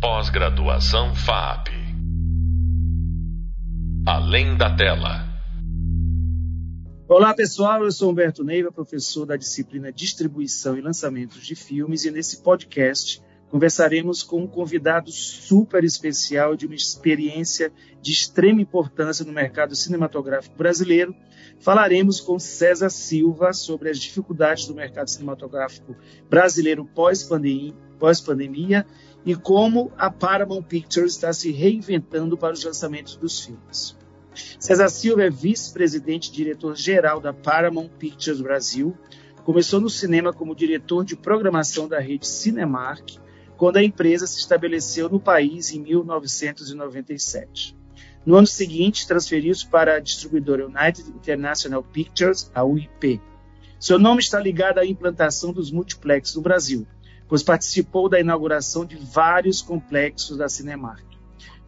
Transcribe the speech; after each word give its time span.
Pós-graduação 0.00 1.12
FAP. 1.12 1.70
Além 4.06 4.56
da 4.56 4.76
tela. 4.76 5.26
Olá 7.08 7.34
pessoal, 7.34 7.82
eu 7.82 7.90
sou 7.90 8.12
Humberto 8.12 8.44
Neiva, 8.44 8.70
professor 8.70 9.26
da 9.26 9.34
disciplina 9.34 9.92
Distribuição 9.92 10.78
e 10.78 10.80
Lançamentos 10.80 11.44
de 11.44 11.56
Filmes, 11.56 12.04
e 12.04 12.12
nesse 12.12 12.44
podcast 12.44 13.20
conversaremos 13.50 14.22
com 14.22 14.42
um 14.42 14.46
convidado 14.46 15.10
super 15.10 15.82
especial 15.82 16.54
de 16.54 16.66
uma 16.66 16.76
experiência 16.76 17.72
de 18.00 18.12
extrema 18.12 18.60
importância 18.60 19.24
no 19.24 19.32
mercado 19.32 19.74
cinematográfico 19.74 20.56
brasileiro. 20.56 21.12
Falaremos 21.58 22.20
com 22.20 22.38
César 22.38 22.90
Silva 22.90 23.52
sobre 23.52 23.90
as 23.90 23.98
dificuldades 23.98 24.64
do 24.68 24.76
mercado 24.76 25.08
cinematográfico 25.10 25.96
brasileiro 26.30 26.84
pós-pandemia 26.84 27.87
pós 27.98 28.24
e 29.26 29.34
como 29.34 29.92
a 29.98 30.10
Paramount 30.10 30.62
Pictures 30.62 31.12
está 31.12 31.32
se 31.32 31.50
reinventando 31.50 32.38
para 32.38 32.54
os 32.54 32.64
lançamentos 32.64 33.16
dos 33.16 33.40
filmes. 33.40 33.96
César 34.58 34.88
Silva 34.88 35.24
é 35.24 35.30
vice-presidente 35.30 36.28
e 36.28 36.32
diretor-geral 36.32 37.20
da 37.20 37.32
Paramount 37.32 37.90
Pictures 37.98 38.40
Brasil. 38.40 38.96
Começou 39.44 39.80
no 39.80 39.90
cinema 39.90 40.32
como 40.32 40.54
diretor 40.54 41.04
de 41.04 41.16
programação 41.16 41.88
da 41.88 41.98
rede 41.98 42.26
Cinemark, 42.26 43.18
quando 43.56 43.78
a 43.78 43.82
empresa 43.82 44.26
se 44.26 44.38
estabeleceu 44.38 45.08
no 45.08 45.18
país 45.18 45.72
em 45.72 45.80
1997. 45.80 47.76
No 48.24 48.36
ano 48.36 48.46
seguinte, 48.46 49.06
transferiu-se 49.06 49.66
para 49.66 49.96
a 49.96 50.00
distribuidora 50.00 50.66
United 50.66 51.08
International 51.10 51.82
Pictures, 51.82 52.50
a 52.54 52.64
UIP. 52.64 53.20
Seu 53.80 53.98
nome 53.98 54.20
está 54.20 54.38
ligado 54.38 54.78
à 54.78 54.86
implantação 54.86 55.52
dos 55.52 55.70
multiplexes 55.70 56.34
no 56.34 56.42
Brasil, 56.42 56.86
pois 57.28 57.42
participou 57.42 58.08
da 58.08 58.18
inauguração 58.18 58.84
de 58.84 58.96
vários 58.96 59.60
complexos 59.60 60.38
da 60.38 60.48
Cinemark. 60.48 61.04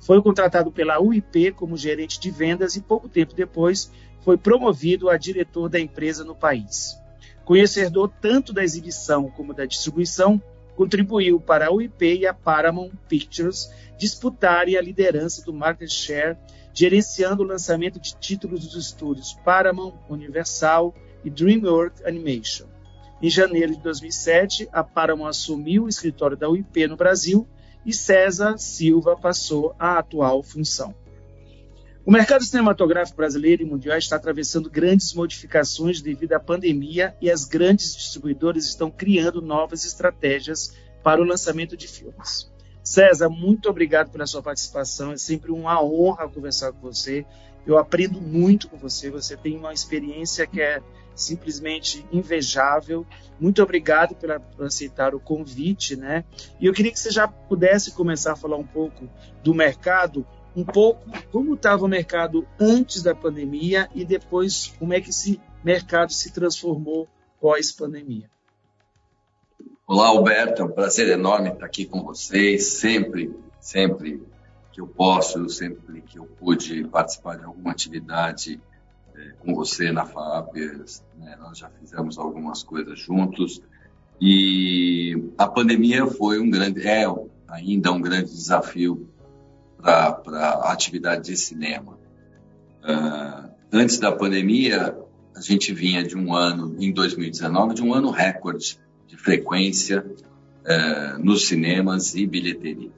Foi 0.00 0.20
contratado 0.22 0.72
pela 0.72 1.00
UIP 1.00 1.52
como 1.52 1.76
gerente 1.76 2.18
de 2.18 2.30
vendas 2.30 2.74
e 2.74 2.80
pouco 2.80 3.08
tempo 3.08 3.34
depois 3.34 3.92
foi 4.22 4.36
promovido 4.36 5.08
a 5.08 5.16
diretor 5.16 5.68
da 5.68 5.78
empresa 5.78 6.24
no 6.24 6.34
país. 6.34 6.96
Conhecedor 7.44 8.10
tanto 8.20 8.52
da 8.52 8.64
exibição 8.64 9.28
como 9.30 9.52
da 9.52 9.66
distribuição, 9.66 10.42
contribuiu 10.76 11.38
para 11.40 11.66
a 11.66 11.72
UIP 11.72 12.20
e 12.20 12.26
a 12.26 12.32
Paramount 12.32 12.92
Pictures 13.08 13.70
disputarem 13.98 14.76
a 14.76 14.82
liderança 14.82 15.44
do 15.44 15.52
market 15.52 15.90
share, 15.90 16.38
gerenciando 16.72 17.42
o 17.42 17.46
lançamento 17.46 18.00
de 18.00 18.16
títulos 18.16 18.60
dos 18.60 18.86
estúdios 18.86 19.34
Paramount, 19.44 19.94
Universal 20.08 20.94
e 21.22 21.28
DreamWorks 21.28 22.04
Animation. 22.06 22.66
Em 23.22 23.28
janeiro 23.28 23.74
de 23.74 23.82
2007, 23.82 24.68
a 24.72 24.82
Paramount 24.82 25.28
assumiu 25.28 25.84
o 25.84 25.88
escritório 25.88 26.36
da 26.36 26.48
UIP 26.48 26.86
no 26.86 26.96
Brasil 26.96 27.46
e 27.84 27.92
César 27.92 28.56
Silva 28.56 29.16
passou 29.16 29.74
à 29.78 29.98
atual 29.98 30.42
função. 30.42 30.94
O 32.04 32.10
mercado 32.10 32.42
cinematográfico 32.42 33.18
brasileiro 33.18 33.62
e 33.62 33.66
mundial 33.66 33.98
está 33.98 34.16
atravessando 34.16 34.70
grandes 34.70 35.12
modificações 35.12 36.00
devido 36.00 36.32
à 36.32 36.40
pandemia 36.40 37.14
e 37.20 37.30
as 37.30 37.44
grandes 37.44 37.94
distribuidoras 37.94 38.64
estão 38.64 38.90
criando 38.90 39.42
novas 39.42 39.84
estratégias 39.84 40.74
para 41.02 41.20
o 41.20 41.24
lançamento 41.24 41.76
de 41.76 41.86
filmes. 41.86 42.50
César, 42.82 43.28
muito 43.28 43.68
obrigado 43.68 44.10
pela 44.10 44.26
sua 44.26 44.42
participação. 44.42 45.12
É 45.12 45.18
sempre 45.18 45.52
uma 45.52 45.82
honra 45.82 46.26
conversar 46.26 46.72
com 46.72 46.80
você. 46.80 47.26
Eu 47.66 47.76
aprendo 47.76 48.18
muito 48.18 48.68
com 48.68 48.78
você. 48.78 49.10
Você 49.10 49.36
tem 49.36 49.56
uma 49.56 49.74
experiência 49.74 50.46
que 50.46 50.60
é 50.60 50.80
simplesmente 51.14 52.04
invejável. 52.12 53.06
Muito 53.38 53.62
obrigado 53.62 54.14
pela, 54.14 54.40
por 54.40 54.66
aceitar 54.66 55.14
o 55.14 55.20
convite, 55.20 55.96
né? 55.96 56.24
E 56.60 56.66
eu 56.66 56.72
queria 56.72 56.92
que 56.92 56.98
você 56.98 57.10
já 57.10 57.26
pudesse 57.28 57.92
começar 57.92 58.32
a 58.32 58.36
falar 58.36 58.56
um 58.56 58.66
pouco 58.66 59.08
do 59.42 59.54
mercado, 59.54 60.26
um 60.54 60.64
pouco 60.64 61.08
como 61.30 61.54
estava 61.54 61.84
o 61.84 61.88
mercado 61.88 62.46
antes 62.58 63.02
da 63.02 63.14
pandemia 63.14 63.88
e 63.94 64.04
depois 64.04 64.74
como 64.78 64.92
é 64.92 65.00
que 65.00 65.10
esse 65.10 65.40
mercado 65.64 66.12
se 66.12 66.32
transformou 66.32 67.08
pós-pandemia. 67.40 68.30
Olá, 69.86 70.08
Alberto, 70.08 70.62
é 70.62 70.64
um 70.64 70.70
prazer 70.70 71.08
enorme 71.08 71.50
estar 71.50 71.66
aqui 71.66 71.84
com 71.84 72.04
vocês, 72.04 72.74
sempre, 72.74 73.34
sempre 73.58 74.22
que 74.72 74.80
eu 74.80 74.86
posso, 74.86 75.48
sempre 75.48 76.00
que 76.02 76.18
eu 76.18 76.26
pude 76.26 76.84
participar 76.84 77.36
de 77.36 77.44
alguma 77.44 77.72
atividade 77.72 78.60
com 79.40 79.54
você 79.54 79.90
na 79.92 80.04
FAP, 80.04 80.56
né, 81.18 81.36
nós 81.40 81.58
já 81.58 81.68
fizemos 81.68 82.18
algumas 82.18 82.62
coisas 82.62 82.98
juntos 82.98 83.62
e 84.20 85.30
a 85.38 85.48
pandemia 85.48 86.06
foi 86.06 86.38
um 86.38 86.50
grande, 86.50 86.86
é 86.86 87.06
ainda 87.48 87.90
um 87.90 88.00
grande 88.00 88.30
desafio 88.30 89.08
para 89.80 90.20
a 90.62 90.72
atividade 90.72 91.26
de 91.26 91.36
cinema. 91.36 91.98
Uh, 92.84 93.50
antes 93.72 93.98
da 93.98 94.12
pandemia, 94.12 94.94
a 95.34 95.40
gente 95.40 95.72
vinha 95.72 96.04
de 96.04 96.16
um 96.16 96.34
ano, 96.34 96.76
em 96.78 96.92
2019, 96.92 97.74
de 97.74 97.82
um 97.82 97.94
ano 97.94 98.10
recorde 98.10 98.78
de 99.06 99.16
frequência 99.16 100.04
uh, 100.04 101.18
nos 101.18 101.46
cinemas 101.46 102.14
e 102.14 102.26
bilheteria. 102.26 102.92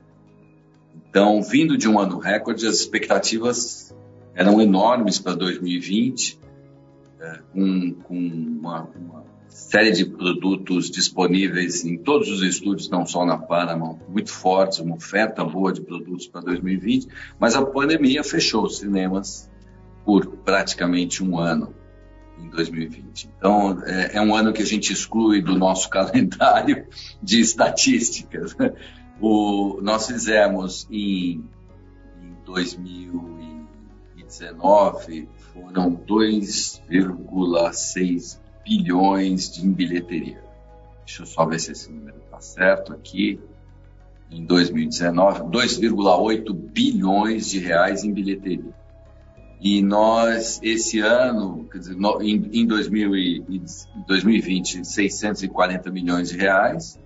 Então, 1.09 1.41
vindo 1.41 1.77
de 1.77 1.89
um 1.89 2.01
ano 2.01 2.19
recorde, 2.19 2.67
as 2.67 2.81
expectativas 2.81 3.95
eram 4.35 4.61
enormes 4.61 5.19
para 5.19 5.35
2020, 5.35 6.39
é, 7.21 7.39
com, 7.53 7.95
com 8.03 8.17
uma, 8.17 8.89
uma, 8.97 9.23
série 9.49 9.93
de 9.93 10.07
produtos 10.07 10.91
disponíveis 10.91 11.85
em 11.85 11.99
todos 11.99 12.29
os 12.31 12.43
estúdios, 12.43 12.89
não 12.89 13.05
só 13.05 13.25
na 13.25 13.37
Paramount, 13.37 13.99
muito 14.09 14.31
fortes, 14.31 14.79
uma 14.79 14.97
oferta 14.97 15.45
boa 15.45 15.73
de 15.73 15.83
produtos 15.83 16.27
para 16.27 16.41
2020, 16.41 17.07
mas 17.39 17.55
a 17.55 17.65
pandemia 17.65 18.25
fechou 18.25 18.65
os 18.65 18.79
cinemas 18.79 19.51
por 20.05 20.27
praticamente 20.27 21.23
um 21.23 21.39
ano 21.39 21.75
em 22.39 22.49
2020. 22.49 23.31
Então, 23.37 23.83
é, 23.85 24.17
é 24.17 24.21
um 24.21 24.35
ano 24.35 24.53
que 24.53 24.63
a 24.63 24.67
gente 24.67 24.93
exclui 24.93 25.43
do 25.43 25.57
nosso 25.57 25.89
calendário 25.91 26.87
de 27.23 27.41
estatísticas. 27.41 28.57
O, 29.21 29.81
nós 29.83 30.07
fizemos 30.07 30.89
em, 30.91 31.45
em 32.21 32.45
2000 32.45 33.52
2019 34.33 35.29
foram 35.53 35.95
2,6 35.95 38.41
bilhões 38.65 39.51
de 39.51 39.69
bilheteria. 39.69 40.43
Deixa 41.05 41.21
eu 41.23 41.27
só 41.27 41.45
ver 41.45 41.61
se 41.61 41.73
esse 41.73 41.93
número 41.93 42.17
está 42.25 42.41
certo 42.41 42.95
aqui. 42.95 43.39
Em 44.31 44.47
2019, 44.47 45.41
2,8 45.51 46.55
bilhões 46.55 47.51
de 47.51 47.59
reais 47.59 48.05
em 48.05 48.13
bilheteria. 48.13 48.73
E 49.61 49.83
nós, 49.83 50.59
esse 50.63 51.01
ano, 51.01 51.69
dizer, 51.75 51.95
em 52.23 52.67
2020, 52.67 54.87
640 54.87 55.91
milhões 55.91 56.31
de 56.31 56.39
reais. 56.39 56.99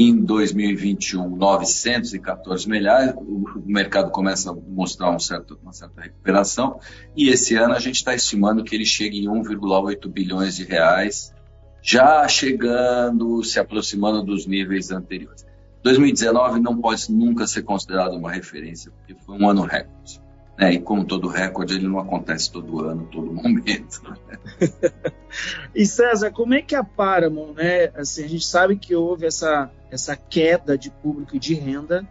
Em 0.00 0.14
2021, 0.14 1.28
914 1.28 2.68
milhares, 2.68 3.16
o 3.16 3.64
mercado 3.66 4.12
começa 4.12 4.48
a 4.48 4.54
mostrar 4.54 5.10
um 5.10 5.18
certo, 5.18 5.58
uma 5.60 5.72
certa 5.72 6.00
recuperação, 6.00 6.78
e 7.16 7.28
esse 7.28 7.56
ano 7.56 7.74
a 7.74 7.80
gente 7.80 7.96
está 7.96 8.14
estimando 8.14 8.62
que 8.62 8.76
ele 8.76 8.84
chegue 8.84 9.18
em 9.18 9.26
1,8 9.26 10.08
bilhões 10.08 10.54
de 10.54 10.62
reais, 10.62 11.34
já 11.82 12.28
chegando, 12.28 13.42
se 13.42 13.58
aproximando 13.58 14.22
dos 14.22 14.46
níveis 14.46 14.92
anteriores. 14.92 15.44
2019 15.82 16.60
não 16.60 16.80
pode 16.80 17.10
nunca 17.10 17.44
ser 17.48 17.62
considerado 17.62 18.14
uma 18.14 18.30
referência, 18.30 18.92
porque 18.92 19.16
foi 19.26 19.36
um 19.36 19.50
ano 19.50 19.62
recorde. 19.62 20.20
Né? 20.58 20.74
E 20.74 20.80
como 20.80 21.04
todo 21.04 21.28
recorde, 21.28 21.76
ele 21.76 21.86
não 21.86 22.00
acontece 22.00 22.50
todo 22.50 22.80
ano, 22.80 23.06
todo 23.06 23.32
momento. 23.32 24.02
Né? 24.02 24.68
e 25.74 25.86
César, 25.86 26.32
como 26.32 26.54
é 26.54 26.62
que 26.62 26.74
a 26.74 26.82
Paramount, 26.82 27.54
né? 27.54 27.92
Assim, 27.94 28.24
a 28.24 28.28
gente 28.28 28.44
sabe 28.44 28.76
que 28.76 28.94
houve 28.94 29.24
essa, 29.24 29.70
essa 29.90 30.16
queda 30.16 30.76
de 30.76 30.90
público 30.90 31.36
e 31.36 31.38
de 31.38 31.54
renda, 31.54 32.06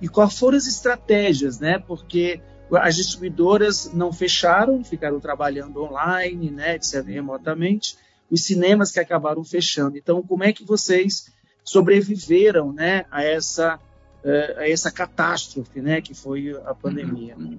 e 0.00 0.08
quais 0.08 0.36
foram 0.36 0.58
as 0.58 0.66
estratégias, 0.66 1.60
né? 1.60 1.78
Porque 1.78 2.40
as 2.72 2.96
distribuidoras 2.96 3.92
não 3.92 4.12
fecharam, 4.12 4.82
ficaram 4.82 5.20
trabalhando 5.20 5.84
online, 5.84 6.50
né, 6.50 6.78
remotamente, 7.06 7.96
os 8.30 8.44
cinemas 8.44 8.90
que 8.90 8.98
acabaram 8.98 9.44
fechando. 9.44 9.98
Então, 9.98 10.22
como 10.22 10.42
é 10.42 10.54
que 10.54 10.64
vocês 10.64 11.30
sobreviveram, 11.62 12.72
né, 12.72 13.04
a 13.10 13.22
essa 13.22 13.78
eh, 14.24 14.56
a 14.56 14.70
essa 14.70 14.90
catástrofe, 14.90 15.82
né, 15.82 16.00
que 16.00 16.14
foi 16.14 16.58
a 16.64 16.74
pandemia? 16.74 17.36
Uhum. 17.36 17.58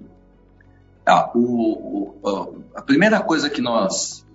Ah, 1.06 1.30
o, 1.34 2.14
o, 2.22 2.64
a 2.74 2.82
primeira 2.82 3.20
coisa 3.20 3.50
que 3.50 3.60
nós, 3.60 4.26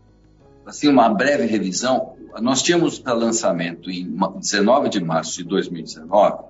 assim, 0.66 0.88
uma 0.88 1.10
breve 1.10 1.46
revisão, 1.46 2.16
nós 2.42 2.62
tínhamos 2.62 3.00
para 3.00 3.14
lançamento 3.14 3.90
em 3.90 4.16
19 4.40 4.90
de 4.90 5.04
março 5.04 5.38
de 5.38 5.44
2019 5.46 6.44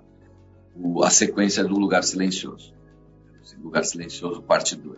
o, 0.75 1.03
a 1.03 1.09
sequência 1.09 1.63
do 1.63 1.77
Lugar 1.77 2.03
Silencioso. 2.03 2.73
Lugar 3.61 3.83
Silencioso, 3.83 4.41
parte 4.41 4.75
2. 4.75 4.97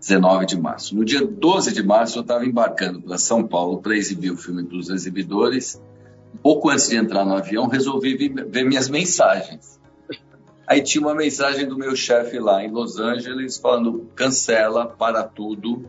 19 0.00 0.46
de 0.46 0.60
março. 0.60 0.94
No 0.94 1.04
dia 1.04 1.24
12 1.24 1.72
de 1.72 1.82
março, 1.82 2.18
eu 2.18 2.22
estava 2.22 2.44
embarcando 2.44 3.00
para 3.00 3.16
São 3.16 3.46
Paulo 3.46 3.80
para 3.80 3.96
exibir 3.96 4.30
o 4.30 4.36
filme 4.36 4.62
para 4.62 4.76
os 4.76 4.90
exibidores. 4.90 5.80
Um 6.34 6.36
pouco 6.36 6.68
antes 6.68 6.88
de 6.88 6.96
entrar 6.96 7.24
no 7.24 7.34
avião, 7.34 7.66
resolvi 7.66 8.28
ver 8.28 8.64
minhas 8.64 8.88
mensagens. 8.88 9.80
Aí 10.66 10.82
tinha 10.82 11.02
uma 11.02 11.14
mensagem 11.14 11.66
do 11.66 11.76
meu 11.76 11.94
chefe 11.94 12.38
lá 12.38 12.64
em 12.64 12.70
Los 12.70 12.98
Angeles 12.98 13.58
falando: 13.58 14.08
cancela 14.14 14.86
para 14.86 15.22
tudo, 15.22 15.88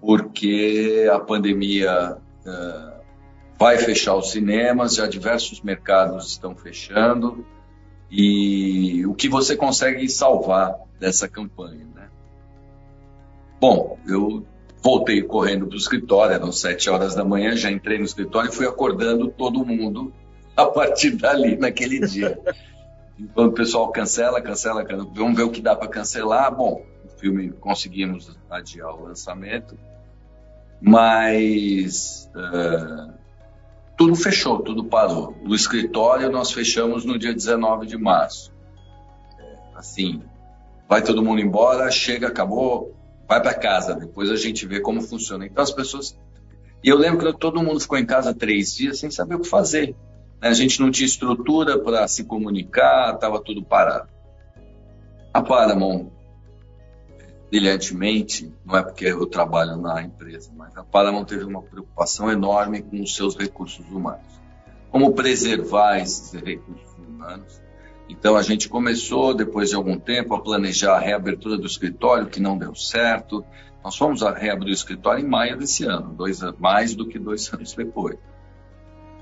porque 0.00 1.08
a 1.12 1.20
pandemia 1.20 2.16
uh, 2.44 2.98
vai 3.58 3.78
fechar 3.78 4.16
os 4.16 4.30
cinemas, 4.30 4.96
já 4.96 5.06
diversos 5.06 5.60
mercados 5.60 6.28
estão 6.28 6.56
fechando, 6.56 7.44
e 8.10 9.04
o 9.06 9.14
que 9.14 9.28
você 9.28 9.56
consegue 9.56 10.08
salvar 10.08 10.76
dessa 10.98 11.28
campanha, 11.28 11.86
né? 11.94 12.08
Bom, 13.60 13.98
eu 14.06 14.44
voltei 14.82 15.22
correndo 15.22 15.66
para 15.66 15.74
o 15.74 15.78
escritório, 15.78 16.34
eram 16.34 16.52
sete 16.52 16.88
horas 16.88 17.14
da 17.14 17.24
manhã, 17.24 17.56
já 17.56 17.70
entrei 17.70 17.98
no 17.98 18.04
escritório 18.04 18.50
e 18.50 18.54
fui 18.54 18.66
acordando 18.66 19.28
todo 19.28 19.64
mundo 19.64 20.12
a 20.56 20.66
partir 20.66 21.10
dali, 21.10 21.56
naquele 21.56 22.00
dia. 22.06 22.38
Então 23.18 23.46
o 23.46 23.52
pessoal 23.52 23.90
cancela, 23.90 24.40
cancela, 24.40 24.84
cancela, 24.84 25.10
vamos 25.12 25.36
ver 25.36 25.42
o 25.42 25.50
que 25.50 25.60
dá 25.60 25.74
para 25.74 25.88
cancelar. 25.88 26.54
Bom, 26.54 26.84
o 27.04 27.08
filme 27.18 27.50
conseguimos 27.50 28.36
adiar 28.48 28.94
o 28.94 29.04
lançamento, 29.04 29.76
mas 30.80 32.30
uh, 32.36 33.12
tudo 33.96 34.14
fechou, 34.14 34.60
tudo 34.62 34.84
parou. 34.84 35.36
O 35.44 35.54
escritório 35.54 36.30
nós 36.30 36.52
fechamos 36.52 37.04
no 37.04 37.18
dia 37.18 37.34
19 37.34 37.86
de 37.86 37.98
março. 37.98 38.52
É, 39.40 39.56
assim, 39.74 40.22
vai 40.88 41.02
todo 41.02 41.22
mundo 41.22 41.40
embora, 41.40 41.90
chega, 41.90 42.28
acabou, 42.28 42.94
vai 43.28 43.42
para 43.42 43.54
casa, 43.54 43.94
depois 43.94 44.30
a 44.30 44.36
gente 44.36 44.64
vê 44.64 44.80
como 44.80 45.02
funciona. 45.02 45.44
Então 45.44 45.62
as 45.62 45.72
pessoas. 45.72 46.16
E 46.84 46.88
eu 46.88 46.96
lembro 46.96 47.32
que 47.32 47.38
todo 47.40 47.60
mundo 47.60 47.80
ficou 47.80 47.98
em 47.98 48.06
casa 48.06 48.32
três 48.32 48.72
dias 48.76 49.00
sem 49.00 49.10
saber 49.10 49.34
o 49.34 49.40
que 49.40 49.48
fazer. 49.48 49.96
A 50.40 50.52
gente 50.52 50.80
não 50.80 50.90
tinha 50.90 51.06
estrutura 51.06 51.78
para 51.78 52.06
se 52.06 52.24
comunicar, 52.24 53.14
estava 53.14 53.40
tudo 53.40 53.62
parado. 53.62 54.08
A 55.34 55.42
Paramount, 55.42 56.10
brilhantemente, 57.50 58.52
não 58.64 58.76
é 58.76 58.82
porque 58.82 59.06
eu 59.06 59.26
trabalho 59.26 59.76
na 59.76 60.02
empresa, 60.02 60.50
mas 60.56 60.76
a 60.76 60.84
Paramount 60.84 61.24
teve 61.24 61.44
uma 61.44 61.62
preocupação 61.62 62.30
enorme 62.30 62.82
com 62.82 63.02
os 63.02 63.16
seus 63.16 63.36
recursos 63.36 63.84
humanos. 63.90 64.38
Como 64.90 65.12
preservar 65.12 65.98
esses 65.98 66.32
recursos 66.32 66.96
humanos? 66.96 67.60
Então 68.08 68.36
a 68.36 68.42
gente 68.42 68.68
começou, 68.68 69.34
depois 69.34 69.68
de 69.68 69.76
algum 69.76 69.98
tempo, 69.98 70.34
a 70.34 70.40
planejar 70.40 70.96
a 70.96 71.00
reabertura 71.00 71.58
do 71.58 71.66
escritório, 71.66 72.26
que 72.26 72.40
não 72.40 72.56
deu 72.56 72.74
certo. 72.74 73.44
Nós 73.84 73.96
fomos 73.96 74.22
a 74.22 74.32
reabrir 74.32 74.70
o 74.70 74.74
escritório 74.74 75.22
em 75.24 75.28
maio 75.28 75.58
desse 75.58 75.84
ano, 75.84 76.14
dois, 76.14 76.40
mais 76.58 76.94
do 76.94 77.06
que 77.06 77.18
dois 77.18 77.50
anos 77.52 77.74
depois. 77.74 78.16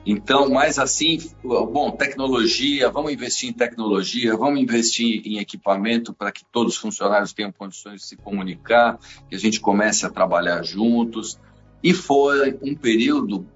Então, 0.08 0.49
mais 0.49 0.79
assim, 0.79 1.19
bom, 1.43 1.91
tecnologia, 1.91 2.88
vamos 2.88 3.12
investir 3.12 3.50
em 3.50 3.53
tecnologia, 3.53 4.37
vamos 4.37 4.61
investir 4.61 5.20
em 5.26 5.38
equipamento 5.38 6.14
para 6.14 6.31
que 6.31 6.44
todos 6.44 6.75
os 6.75 6.79
funcionários 6.79 7.32
tenham 7.32 7.50
condições 7.50 8.03
de 8.03 8.06
se 8.06 8.17
comunicar, 8.17 9.00
que 9.29 9.35
a 9.35 9.38
gente 9.38 9.58
comece 9.58 10.06
a 10.06 10.11
trabalhar 10.11 10.62
juntos. 10.62 11.41
E 11.82 11.93
foi 11.93 12.56
um 12.62 12.73
período 12.76 13.49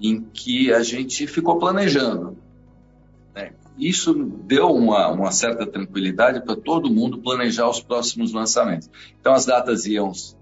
em 0.00 0.20
que 0.20 0.72
a 0.72 0.82
gente 0.82 1.24
ficou 1.28 1.56
planejando. 1.60 2.36
Né? 3.32 3.52
Isso 3.78 4.12
deu 4.12 4.74
uma, 4.74 5.06
uma 5.06 5.30
certa 5.30 5.64
tranquilidade 5.64 6.44
para 6.44 6.56
todo 6.56 6.92
mundo 6.92 7.18
planejar 7.18 7.70
os 7.70 7.80
próximos 7.80 8.32
lançamentos. 8.32 8.90
Então, 9.20 9.32
as 9.32 9.46
datas 9.46 9.86
iam 9.86 10.12
se 10.12 10.34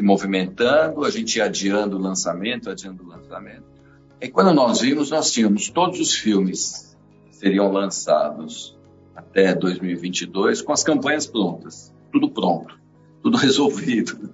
movimentando, 0.00 1.04
a 1.04 1.10
gente 1.10 1.34
ia 1.34 1.46
adiando 1.46 1.96
o 1.96 2.00
lançamento, 2.00 2.70
adiando 2.70 3.02
o 3.02 3.08
lançamento. 3.08 3.77
E 4.20 4.28
quando 4.28 4.52
nós 4.52 4.80
vimos, 4.80 5.10
nós 5.10 5.30
tínhamos 5.30 5.68
todos 5.68 6.00
os 6.00 6.14
filmes 6.14 6.88
seriam 7.38 7.70
lançados 7.70 8.76
até 9.14 9.54
2022 9.54 10.60
com 10.60 10.72
as 10.72 10.82
campanhas 10.82 11.26
prontas, 11.26 11.94
tudo 12.12 12.28
pronto, 12.30 12.78
tudo 13.22 13.36
resolvido, 13.38 14.30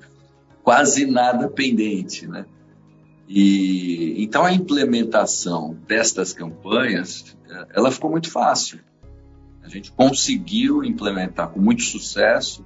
quase 0.62 1.04
nada 1.04 1.48
pendente, 1.48 2.26
né? 2.26 2.46
E 3.28 4.22
então 4.22 4.44
a 4.44 4.52
implementação 4.52 5.76
destas 5.86 6.32
campanhas, 6.32 7.36
ela 7.75 7.90
ficou 7.90 8.10
muito 8.10 8.31
fácil. 8.31 8.81
A 9.62 9.69
gente 9.69 9.92
conseguiu 9.92 10.84
implementar 10.84 11.48
com 11.48 11.60
muito 11.60 11.82
sucesso 11.82 12.64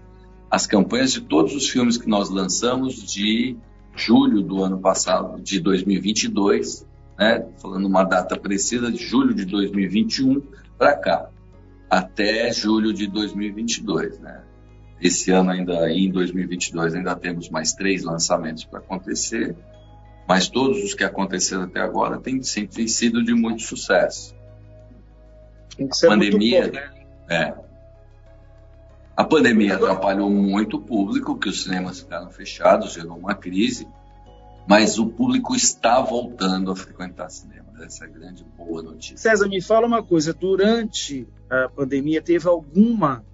as 0.51 0.67
campanhas 0.67 1.13
de 1.13 1.21
todos 1.21 1.55
os 1.55 1.69
filmes 1.69 1.97
que 1.97 2.09
nós 2.09 2.29
lançamos 2.29 2.95
de 2.95 3.57
julho 3.95 4.43
do 4.43 4.63
ano 4.63 4.81
passado, 4.81 5.41
de 5.41 5.61
2022, 5.61 6.88
né, 7.19 7.45
falando 7.61 7.87
uma 7.87 8.05
data 8.05 8.39
precisa, 8.39 8.93
de 8.93 9.05
julho 9.05 9.35
de 9.35 9.45
2021 9.45 10.41
para 10.79 10.97
cá, 10.97 11.29
até 11.91 12.53
julho 12.53 12.93
de 12.93 13.09
2022. 13.09 14.21
Né? 14.21 14.43
Esse 15.01 15.33
ano 15.33 15.51
ainda, 15.51 15.91
em 15.91 16.11
2022, 16.11 16.95
ainda 16.95 17.17
temos 17.17 17.51
mais 17.51 17.73
três 17.73 18.05
lançamentos 18.05 18.65
para 18.65 18.79
acontecer, 18.79 19.57
mas 20.29 20.49
todos 20.49 20.85
os 20.85 20.95
que 20.95 21.03
aconteceram 21.03 21.65
até 21.65 21.81
agora 21.81 22.19
têm, 22.21 22.41
têm 22.41 22.87
sido 22.87 23.25
de 23.25 23.35
muito 23.35 23.63
sucesso. 23.63 24.37
A 25.81 26.07
pandemia, 26.09 26.71
né? 26.71 26.91
é, 27.29 27.55
a 29.17 29.25
pandemia 29.25 29.75
atrapalhou 29.75 30.31
muito 30.31 30.77
o 30.77 30.81
público, 30.81 31.37
que 31.37 31.49
os 31.49 31.65
cinemas 31.65 32.01
ficaram 32.01 32.31
fechados, 32.31 32.93
gerou 32.93 33.17
uma 33.17 33.35
crise 33.35 33.89
mas 34.69 34.99
o 34.99 35.07
público 35.07 35.57
está 35.57 35.99
voltando 36.01 36.71
a 36.71 36.77
frequentar 36.77 37.31
cinema. 37.31 37.69
Essa 37.81 38.05
é 38.05 38.09
a 38.09 38.11
grande 38.11 38.45
boa 38.45 38.83
notícia. 38.83 39.17
César, 39.17 39.49
me 39.49 39.63
fala 39.63 39.87
uma 39.87 40.03
coisa: 40.03 40.35
durante 40.35 41.27
a 41.49 41.69
pandemia, 41.71 42.21
teve 42.21 42.47
alguma 42.47 43.25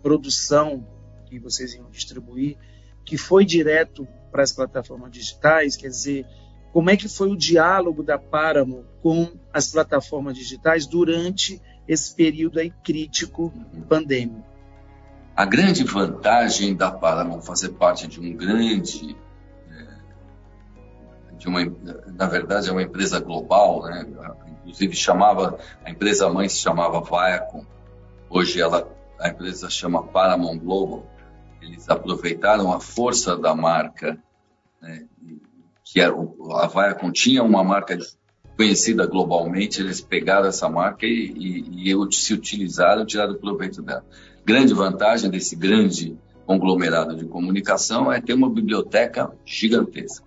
produção 0.00 0.86
que 1.26 1.40
vocês 1.40 1.74
iam 1.74 1.90
distribuir 1.90 2.56
que 3.04 3.16
foi 3.16 3.44
direto 3.44 4.06
para 4.30 4.42
as 4.42 4.52
plataformas 4.52 5.10
digitais? 5.10 5.76
Quer 5.76 5.88
dizer, 5.88 6.26
como 6.72 6.90
é 6.90 6.96
que 6.96 7.08
foi 7.08 7.30
o 7.30 7.36
diálogo 7.36 8.02
da 8.02 8.18
Paramount 8.18 8.84
com 9.02 9.32
as 9.52 9.72
plataformas 9.72 10.36
digitais 10.36 10.86
durante 10.86 11.60
esse 11.88 12.14
período 12.14 12.60
aí 12.60 12.72
crítico 12.84 13.52
uhum. 13.54 13.80
pandêmico? 13.82 14.44
A 15.34 15.44
grande 15.44 15.84
vantagem 15.84 16.74
da 16.74 16.90
Paramount 16.90 17.42
fazer 17.42 17.70
parte 17.70 18.06
de 18.06 18.20
um 18.20 18.34
grande 18.34 19.16
uma, 21.48 21.60
na 22.14 22.26
verdade, 22.26 22.68
é 22.68 22.72
uma 22.72 22.82
empresa 22.82 23.20
global, 23.20 23.82
né? 23.84 24.06
Inclusive 24.58 24.94
chamava 24.96 25.58
a 25.84 25.90
empresa 25.90 26.28
mãe 26.28 26.48
se 26.48 26.58
chamava 26.58 27.00
Viacom. 27.00 27.64
Hoje 28.28 28.60
ela 28.60 28.88
a 29.18 29.28
empresa 29.28 29.70
chama 29.70 30.02
Paramount 30.02 30.58
Global. 30.58 31.06
Eles 31.60 31.88
aproveitaram 31.88 32.72
a 32.72 32.80
força 32.80 33.36
da 33.36 33.54
marca, 33.54 34.18
né? 34.80 35.06
que 35.84 36.00
era 36.00 36.12
a 36.12 36.66
Viacom 36.66 37.10
tinha 37.10 37.42
uma 37.42 37.64
marca 37.64 37.96
conhecida 38.56 39.06
globalmente. 39.06 39.80
Eles 39.80 40.00
pegaram 40.00 40.48
essa 40.48 40.68
marca 40.68 41.06
e, 41.06 41.64
e, 41.70 41.92
e 41.92 42.12
se 42.12 42.34
utilizaram, 42.34 43.06
tiraram 43.06 43.34
proveito 43.34 43.82
dela. 43.82 44.04
Grande 44.44 44.74
vantagem 44.74 45.30
desse 45.30 45.56
grande 45.56 46.16
conglomerado 46.44 47.16
de 47.16 47.24
comunicação 47.26 48.12
é 48.12 48.20
ter 48.20 48.34
uma 48.34 48.48
biblioteca 48.48 49.32
gigantesca. 49.44 50.24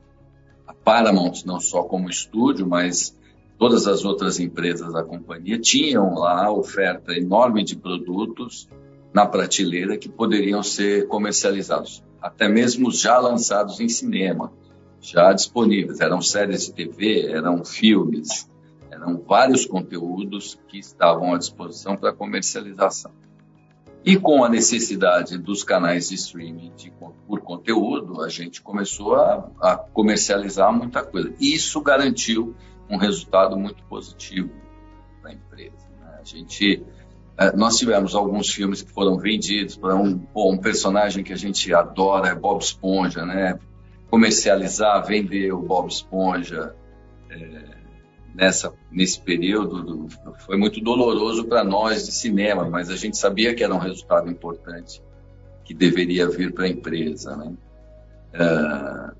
Paramount, 0.89 1.46
não 1.46 1.60
só 1.60 1.84
como 1.84 2.10
estúdio, 2.10 2.65
mas 2.65 3.15
todas 3.60 3.86
as 3.86 4.03
outras 4.03 4.39
empresas 4.39 4.91
da 4.91 5.03
companhia 5.03 5.60
tinham 5.60 6.15
lá 6.15 6.51
oferta 6.51 7.15
enorme 7.15 7.63
de 7.63 7.75
produtos 7.75 8.67
na 9.13 9.24
prateleira 9.24 10.00
que 10.00 10.10
poderiam 10.10 10.63
ser 10.63 11.08
comercializados, 11.08 12.03
até 12.19 12.50
mesmo 12.50 12.91
já 12.91 13.19
lançados 13.19 13.79
em 13.79 13.88
cinema, 13.88 14.51
já 15.00 15.31
disponíveis. 15.31 16.00
Eram 16.00 16.24
séries 16.24 16.65
de 16.65 16.74
TV, 16.74 17.27
eram 17.27 17.63
filmes, 17.63 18.50
eram 18.89 19.15
vários 19.15 19.67
conteúdos 19.67 20.60
que 20.69 20.79
estavam 20.79 21.36
à 21.36 21.38
disposição 21.38 21.96
para 21.96 22.12
comercialização. 22.13 23.12
E 24.03 24.15
com 24.15 24.44
a 24.44 24.50
necessidade 24.50 25.38
dos 25.38 25.63
canais 25.63 26.10
de 26.10 26.15
streaming 26.15 26.72
de, 26.75 26.91
por 27.27 27.41
conteúdo, 27.41 28.22
a 28.22 28.29
gente 28.29 28.62
começou 28.62 29.15
a, 29.15 29.50
a 29.60 29.77
comercializar 29.77 30.72
muita 30.72 31.03
coisa. 31.03 31.34
Isso 31.39 31.82
garantiu 31.82 32.56
um 32.89 32.98
resultado 32.98 33.58
muito 33.58 33.84
positivo 33.84 34.50
para 35.22 35.32
a 35.32 35.34
empresa. 35.34 35.86
Né? 36.00 36.20
A 36.20 36.24
gente, 36.24 36.84
é, 37.38 37.56
nós 37.56 37.77
tivemos 37.77 38.15
alguns 38.15 38.50
filmes 38.50 38.82
que 38.82 38.91
foram 38.91 39.18
vendidos 39.18 39.75
para 39.75 39.96
um, 39.96 40.25
um 40.34 40.58
personagem 40.58 41.24
que 41.24 41.34
a 41.34 41.38
gente 41.38 41.74
adora, 41.74 42.29
é 42.29 42.36
Bob 42.36 42.62
Esponja, 42.62 43.25
né? 43.25 43.60
Comercializar, 44.10 45.06
vender 45.06 45.51
o 45.51 45.62
Bob 45.62 45.88
Esponja. 45.89 46.74
É, 47.29 47.79
nessa 48.34 48.74
nesse 48.92 49.20
período 49.20 50.08
foi 50.46 50.58
muito 50.58 50.82
doloroso 50.82 51.46
para 51.46 51.64
nós 51.64 52.06
de 52.06 52.12
cinema, 52.12 52.70
mas 52.70 52.90
a 52.90 52.96
gente 52.96 53.18
sabia 53.18 53.54
que 53.54 53.64
era 53.64 53.74
um 53.74 53.80
resultado 53.80 54.30
importante 54.30 55.02
que 55.66 55.74
deveria 55.74 56.28
vir 56.28 56.54
para 56.54 56.66
a 56.66 56.70
empresa, 56.70 57.36
né? 57.36 57.54
Uh, 58.34 59.20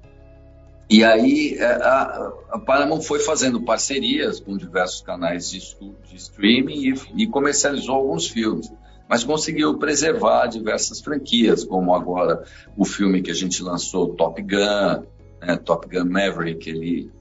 e 0.90 1.04
aí 1.04 1.56
é, 1.60 1.66
a, 1.66 2.32
a, 2.50 2.60
Paramount 2.60 3.02
foi 3.02 3.20
fazendo 3.20 3.62
parcerias 3.62 4.40
com 4.40 4.58
diversos 4.58 5.02
canais 5.02 5.52
de, 5.52 5.60
de 5.60 6.16
streaming 6.16 6.90
e, 6.90 7.24
e, 7.24 7.28
comercializou 7.28 7.96
alguns 7.96 8.28
filmes. 8.28 8.72
mas 9.08 9.24
conseguiu 9.24 9.78
preservar 9.78 10.48
diversas 10.48 11.00
franquias, 11.00 11.64
como 11.64 11.94
agora 11.94 12.44
o 12.76 12.86
filme 12.86 13.22
que 13.22 13.30
a 13.30 13.36
gente 13.36 13.62
lançou, 13.62 14.16
Top 14.16 14.42
Gun, 14.42 15.04
né, 15.40 15.58
Top 15.58 15.88
Gun 15.88 16.10
Maverick, 16.10 16.68
ele 16.68 17.12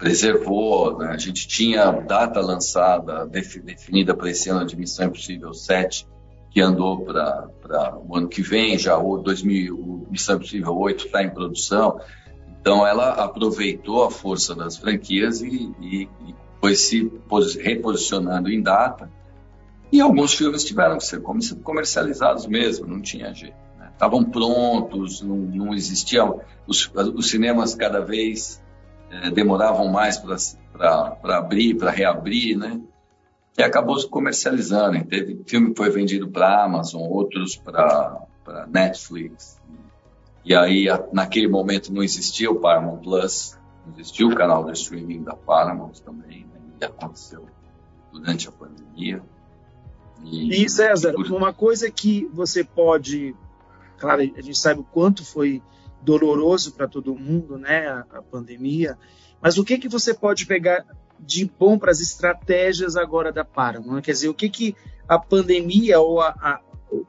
preservou, 0.00 0.98
né, 0.98 1.08
a 1.08 1.18
gente 1.18 1.46
tinha 1.46 1.90
data 1.90 2.40
lançada, 2.40 3.26
definida 3.26 4.14
para 4.14 4.30
esse 4.30 4.48
ano 4.48 4.64
de 4.64 4.74
Missão 4.74 5.06
Impossível 5.06 5.52
7, 5.52 6.08
que 6.50 6.58
andou 6.60 7.04
para 7.04 7.98
o 8.02 8.16
ano 8.16 8.26
que 8.26 8.40
vem, 8.40 8.78
já 8.78 8.96
o, 8.96 9.18
2000, 9.18 9.74
o 9.74 10.06
Missão 10.10 10.36
Impossível 10.36 10.74
8 10.74 11.04
está 11.04 11.22
em 11.22 11.28
produção, 11.28 12.00
então 12.58 12.86
ela 12.86 13.10
aproveitou 13.10 14.02
a 14.02 14.10
força 14.10 14.54
das 14.54 14.78
franquias 14.78 15.42
e, 15.42 15.70
e, 15.78 16.08
e 16.26 16.34
foi 16.58 16.74
se 16.74 17.12
reposicionando 17.60 18.50
em 18.50 18.62
data, 18.62 19.10
e 19.92 20.00
alguns 20.00 20.32
filmes 20.32 20.64
tiveram 20.64 20.96
que 20.96 21.04
ser 21.04 21.20
comercializados 21.20 22.46
mesmo, 22.46 22.86
não 22.86 23.02
tinha 23.02 23.34
jeito. 23.34 23.56
Né? 23.78 23.90
Estavam 23.92 24.24
prontos, 24.24 25.20
não, 25.20 25.36
não 25.36 25.74
existiam. 25.74 26.40
Os, 26.66 26.90
os, 26.94 27.28
cinemas 27.28 27.74
cada 27.74 28.00
vez 28.00 28.62
é, 29.10 29.30
demoravam 29.30 29.88
mais 29.88 30.16
para 30.16 31.18
abrir, 31.36 31.74
para 31.74 31.90
reabrir, 31.90 32.56
né? 32.56 32.80
E 33.58 33.62
acabou 33.62 33.98
se 33.98 34.08
comercializando. 34.08 34.96
E 34.96 35.04
teve 35.04 35.42
filme 35.46 35.70
que 35.70 35.76
foi 35.76 35.90
vendido 35.90 36.28
para 36.28 36.64
Amazon, 36.64 37.02
outros 37.02 37.56
para 37.56 38.26
Netflix. 38.68 39.60
E 40.44 40.54
aí, 40.54 40.86
naquele 41.12 41.48
momento, 41.48 41.92
não 41.92 42.02
existia 42.02 42.50
o 42.50 42.60
Paramount 42.60 42.98
Plus, 42.98 43.58
não 43.86 43.92
existia 43.94 44.26
o 44.26 44.34
canal 44.34 44.64
de 44.64 44.72
streaming 44.72 45.22
da 45.22 45.34
Paramount 45.34 45.92
também, 46.04 46.46
né? 46.46 46.60
e 46.80 46.84
aconteceu 46.84 47.46
durante 48.10 48.48
a 48.48 48.52
pandemia. 48.52 49.22
E, 50.24 50.64
e 50.64 50.68
César, 50.68 51.14
uma 51.16 51.52
coisa 51.52 51.90
que 51.90 52.28
você 52.32 52.64
pode, 52.64 53.34
claro, 53.98 54.22
a 54.22 54.40
gente 54.40 54.58
sabe 54.58 54.80
o 54.80 54.84
quanto 54.84 55.24
foi 55.24 55.62
doloroso 56.02 56.72
para 56.72 56.88
todo 56.88 57.14
mundo, 57.14 57.58
né, 57.58 57.86
a, 57.88 58.06
a, 58.18 58.22
pandemia, 58.22 58.98
mas 59.40 59.58
o 59.58 59.64
que 59.64 59.78
que 59.78 59.88
você 59.88 60.14
pode 60.14 60.46
pegar 60.46 60.84
de 61.18 61.44
bom 61.58 61.78
para 61.78 61.90
as 61.90 62.00
estratégias 62.00 62.96
agora 62.96 63.32
da 63.32 63.44
Paramount? 63.44 64.02
Quer 64.02 64.12
dizer, 64.12 64.28
o 64.28 64.34
que 64.34 64.48
que 64.48 64.76
a 65.08 65.18
pandemia 65.18 66.00
ou 66.00 66.20
a, 66.20 66.28
a, 66.28 66.60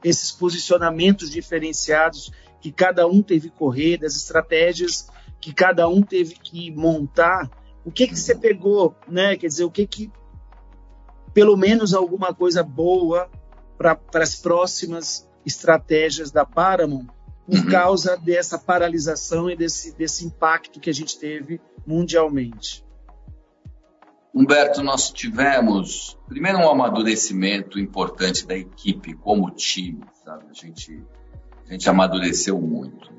esses 0.04 0.30
posicionamentos 0.30 1.30
diferenciados 1.30 2.30
que 2.60 2.70
cada 2.70 3.06
um 3.06 3.22
teve 3.22 3.50
que 3.50 3.56
correr, 3.56 3.98
das 3.98 4.16
estratégias 4.16 5.08
que 5.40 5.52
cada 5.52 5.88
um 5.88 6.02
teve 6.02 6.36
que 6.36 6.70
montar, 6.70 7.50
o 7.84 7.90
que 7.90 8.06
que 8.06 8.16
você 8.16 8.34
pegou, 8.34 8.94
né? 9.08 9.36
Quer 9.36 9.48
dizer, 9.48 9.64
o 9.64 9.70
que 9.70 9.86
que 9.86 10.10
pelo 11.34 11.56
menos 11.56 11.94
alguma 11.94 12.32
coisa 12.32 12.62
boa 12.62 13.28
para 13.76 13.98
as 14.14 14.36
próximas 14.36 15.28
estratégias 15.44 16.30
da 16.30 16.44
Paramount 16.44 17.08
por 17.52 17.58
uhum. 17.58 17.70
causa 17.70 18.16
dessa 18.16 18.58
paralisação 18.58 19.50
e 19.50 19.54
desse, 19.54 19.94
desse 19.94 20.24
impacto 20.24 20.80
que 20.80 20.88
a 20.88 20.92
gente 20.92 21.18
teve 21.18 21.60
mundialmente. 21.86 22.82
Humberto, 24.34 24.82
nós 24.82 25.10
tivemos 25.10 26.18
primeiro 26.26 26.56
um 26.56 26.70
amadurecimento 26.70 27.78
importante 27.78 28.46
da 28.46 28.56
equipe 28.56 29.12
como 29.12 29.50
time, 29.50 30.00
sabe? 30.24 30.46
A 30.50 30.54
gente, 30.54 31.04
a 31.68 31.72
gente 31.72 31.90
amadureceu 31.90 32.58
muito. 32.58 33.12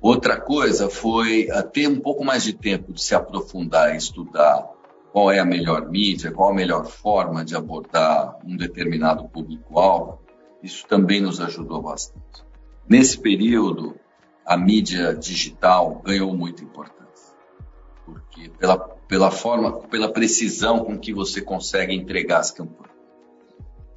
Outra 0.00 0.40
coisa 0.40 0.88
foi 0.88 1.48
ter 1.72 1.88
um 1.88 1.98
pouco 1.98 2.24
mais 2.24 2.44
de 2.44 2.52
tempo 2.52 2.92
de 2.92 3.02
se 3.02 3.16
aprofundar 3.16 3.92
e 3.92 3.96
estudar 3.96 4.64
qual 5.10 5.32
é 5.32 5.40
a 5.40 5.44
melhor 5.44 5.90
mídia, 5.90 6.30
qual 6.30 6.50
a 6.50 6.54
melhor 6.54 6.86
forma 6.86 7.44
de 7.44 7.56
abordar 7.56 8.38
um 8.46 8.56
determinado 8.56 9.28
público-alvo, 9.28 10.20
isso 10.62 10.86
também 10.86 11.20
nos 11.20 11.40
ajudou 11.40 11.82
bastante. 11.82 12.53
Nesse 12.88 13.18
período, 13.18 13.98
a 14.46 14.56
mídia 14.56 15.14
digital 15.14 16.02
ganhou 16.04 16.36
muita 16.36 16.62
importância, 16.62 17.34
porque 18.04 18.50
pela, 18.50 18.78
pela 18.78 19.30
forma, 19.30 19.80
pela 19.88 20.12
precisão 20.12 20.84
com 20.84 20.98
que 20.98 21.12
você 21.12 21.40
consegue 21.40 21.94
entregar 21.94 22.40
as 22.40 22.50
campanhas. 22.50 22.94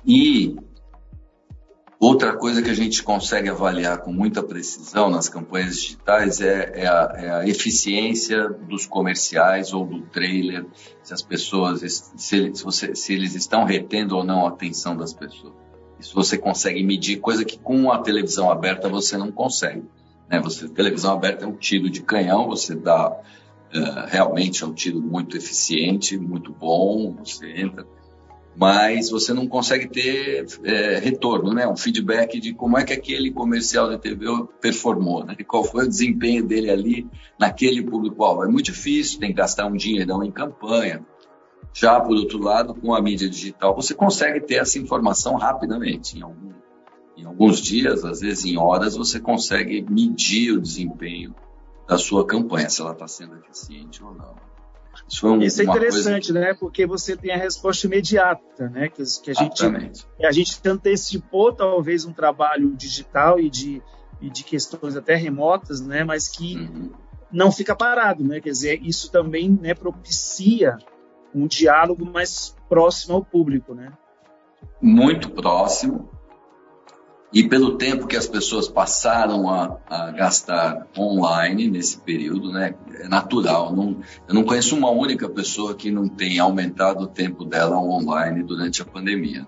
E 0.06 0.56
Outra 2.00 2.38
coisa 2.38 2.62
que 2.62 2.70
a 2.70 2.76
gente 2.76 3.02
consegue 3.02 3.50
avaliar 3.50 3.98
com 4.02 4.14
muita 4.14 4.44
precisão 4.44 5.10
nas 5.10 5.28
campanhas 5.28 5.78
digitais 5.78 6.40
é, 6.42 6.82
é, 6.82 6.88
a, 6.88 7.14
é, 7.16 7.32
a, 7.32 7.48
eficiência 7.48 8.50
dos 8.50 8.86
comerciais 8.86 9.74
ou 9.74 9.84
do 9.84 10.02
trailer, 10.02 10.64
se 11.02 11.12
as 11.12 11.24
pessoas, 11.24 11.80
se, 11.82 12.54
se, 12.54 12.64
você, 12.64 12.94
se 12.94 13.14
eles 13.14 13.34
estão 13.34 13.64
retendo 13.64 14.16
ou 14.16 14.24
não 14.24 14.46
a 14.46 14.50
atenção 14.50 14.96
das 14.96 15.12
pessoas. 15.12 15.56
Isso 16.00 16.14
você 16.14 16.38
consegue 16.38 16.84
medir, 16.84 17.18
coisa 17.18 17.44
que 17.44 17.58
com 17.58 17.92
a 17.92 18.00
televisão 18.00 18.50
aberta 18.52 18.88
você 18.88 19.18
não 19.18 19.32
consegue. 19.32 19.84
Né? 20.30 20.40
Você, 20.42 20.68
televisão 20.68 21.14
aberta 21.14 21.46
é 21.46 21.48
um 21.48 21.56
tiro 21.56 21.90
de 21.90 22.02
canhão, 22.02 22.48
você 22.48 22.76
dá 22.76 23.10
uh, 23.10 24.08
realmente 24.08 24.64
é 24.64 24.68
um 24.68 24.74
tiro 24.74 25.02
muito 25.02 25.36
eficiente, 25.36 26.18
muito 26.18 26.52
bom, 26.52 27.14
você 27.14 27.50
entra 27.52 27.86
mas 28.58 29.12
você 29.12 29.34
não 29.34 29.48
consegue 29.48 29.88
ter 29.88 30.48
é, 30.64 30.98
retorno, 30.98 31.54
né? 31.54 31.68
Um 31.68 31.78
feedback 31.78 32.40
de 32.40 32.56
como 32.56 32.76
é 32.76 32.84
que 32.84 32.92
aquele 32.92 33.32
comercial 33.32 33.88
de 33.88 34.00
TV 34.00 34.26
performou, 34.60 35.24
né? 35.24 35.36
Qual 35.48 35.64
foi 35.64 35.86
o 35.86 35.88
desempenho 35.88 36.44
dele 36.44 36.72
ali 36.72 37.08
naquele 37.40 37.84
público-alvo. 37.84 38.44
É 38.44 38.48
muito 38.48 38.66
difícil, 38.66 39.20
tem 39.20 39.30
que 39.30 39.36
gastar 39.36 39.68
um 39.68 39.76
dinheirão 39.76 40.24
em 40.24 40.32
campanha. 40.32 41.06
Já, 41.80 42.00
por 42.00 42.18
outro 42.18 42.40
lado, 42.40 42.74
com 42.74 42.96
a 42.96 43.00
mídia 43.00 43.30
digital, 43.30 43.76
você 43.76 43.94
consegue 43.94 44.40
ter 44.40 44.56
essa 44.56 44.80
informação 44.80 45.36
rapidamente. 45.36 46.18
Em, 46.18 46.24
algum, 46.24 46.52
em 47.16 47.24
alguns 47.24 47.62
dias, 47.62 48.04
às 48.04 48.20
vezes 48.20 48.46
em 48.46 48.58
horas, 48.58 48.96
você 48.96 49.20
consegue 49.20 49.86
medir 49.88 50.54
o 50.54 50.60
desempenho 50.60 51.36
da 51.88 52.00
sua 52.00 52.26
campanha, 52.26 52.68
se 52.68 52.82
ela 52.82 52.94
está 52.94 53.08
sendo 53.08 53.36
eficiente 53.36 54.04
ou 54.04 54.12
não. 54.12 54.36
Isso, 55.08 55.28
um, 55.28 55.40
Isso 55.40 55.62
é 55.62 55.66
interessante, 55.66 56.34
coisa... 56.34 56.48
né? 56.48 56.54
Porque 56.56 56.88
você 56.88 57.16
tem 57.16 57.32
a 57.32 57.38
resposta 57.38 57.86
imediata, 57.86 58.70
né? 58.70 58.90
Que, 58.90 59.04
que 59.22 59.30
a 59.30 59.34
gente 59.36 59.64
a 60.26 60.32
gente 60.32 60.60
antecipou 60.68 61.54
talvez 61.54 62.06
um 62.06 62.12
trabalho 62.12 62.76
digital 62.76 63.40
e 63.40 63.52
de, 63.52 63.84
e 64.20 64.32
de 64.32 64.44
questões 64.44 64.98
até 64.98 65.14
remotas, 65.14 65.80
né? 65.80 66.04
Mas 66.04 66.28
que 66.28 66.56
uhum. 66.56 66.90
não 67.32 67.52
fica 67.52 67.76
parado, 67.76 68.24
né? 68.24 68.42
Quer 68.42 68.50
dizer, 68.50 68.82
isso 68.82 69.12
também 69.12 69.48
né, 69.62 69.76
propicia 69.76 70.80
um 71.38 71.48
diálogo 71.48 72.06
mais 72.06 72.56
próximo 72.68 73.16
ao 73.16 73.24
público, 73.24 73.74
né? 73.74 73.92
Muito 74.82 75.30
próximo 75.30 76.10
e 77.32 77.48
pelo 77.48 77.78
tempo 77.78 78.08
que 78.08 78.16
as 78.16 78.26
pessoas 78.26 78.70
passaram 78.70 79.50
a, 79.50 79.78
a 79.90 80.12
gastar 80.12 80.88
online 80.98 81.68
nesse 81.70 81.98
período, 82.00 82.52
né, 82.52 82.74
é 83.00 83.08
natural. 83.08 83.76
Não, 83.76 83.98
eu 84.28 84.34
não 84.34 84.44
conheço 84.44 84.76
uma 84.76 84.90
única 84.90 85.28
pessoa 85.28 85.76
que 85.76 85.92
não 85.92 86.08
tenha 86.08 86.44
aumentado 86.44 87.04
o 87.04 87.08
tempo 87.08 87.44
dela 87.44 87.78
online 87.78 88.44
durante 88.44 88.82
a 88.82 88.86
pandemia. 88.86 89.46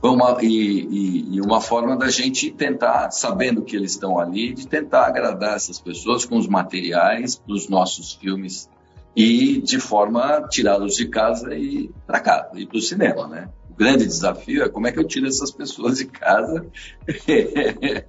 Foi 0.00 0.10
uma, 0.10 0.36
e, 0.42 0.46
e, 0.46 1.36
e 1.36 1.40
uma 1.40 1.60
forma 1.60 1.96
da 1.96 2.08
gente 2.08 2.50
tentar, 2.50 3.10
sabendo 3.12 3.62
que 3.62 3.76
eles 3.76 3.92
estão 3.92 4.18
ali, 4.18 4.52
de 4.52 4.66
tentar 4.66 5.06
agradar 5.06 5.54
essas 5.54 5.80
pessoas 5.80 6.24
com 6.24 6.36
os 6.36 6.48
materiais 6.48 7.40
dos 7.46 7.68
nossos 7.68 8.12
filmes 8.14 8.68
e 9.16 9.60
de 9.62 9.80
forma 9.80 10.46
tirá-los 10.48 10.94
de 10.94 11.08
casa 11.08 11.54
e 11.54 11.90
para 12.06 12.20
cá, 12.20 12.50
e 12.54 12.66
para 12.66 12.76
o 12.76 12.82
cinema, 12.82 13.26
né? 13.26 13.48
grande 13.76 14.06
desafio 14.06 14.64
é 14.64 14.68
como 14.68 14.86
é 14.86 14.92
que 14.92 14.98
eu 14.98 15.04
tiro 15.04 15.26
essas 15.26 15.50
pessoas 15.50 15.98
de 15.98 16.06
casa. 16.06 16.66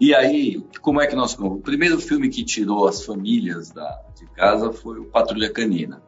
e 0.00 0.14
aí, 0.14 0.64
como 0.80 1.00
é 1.00 1.06
que 1.06 1.14
nós. 1.14 1.38
O 1.38 1.58
primeiro 1.58 2.00
filme 2.00 2.28
que 2.28 2.42
tirou 2.42 2.88
as 2.88 3.04
famílias 3.04 3.70
da, 3.70 4.02
de 4.16 4.26
casa 4.30 4.72
foi 4.72 4.98
o 4.98 5.04
Patrulha 5.04 5.52
Canina, 5.52 6.02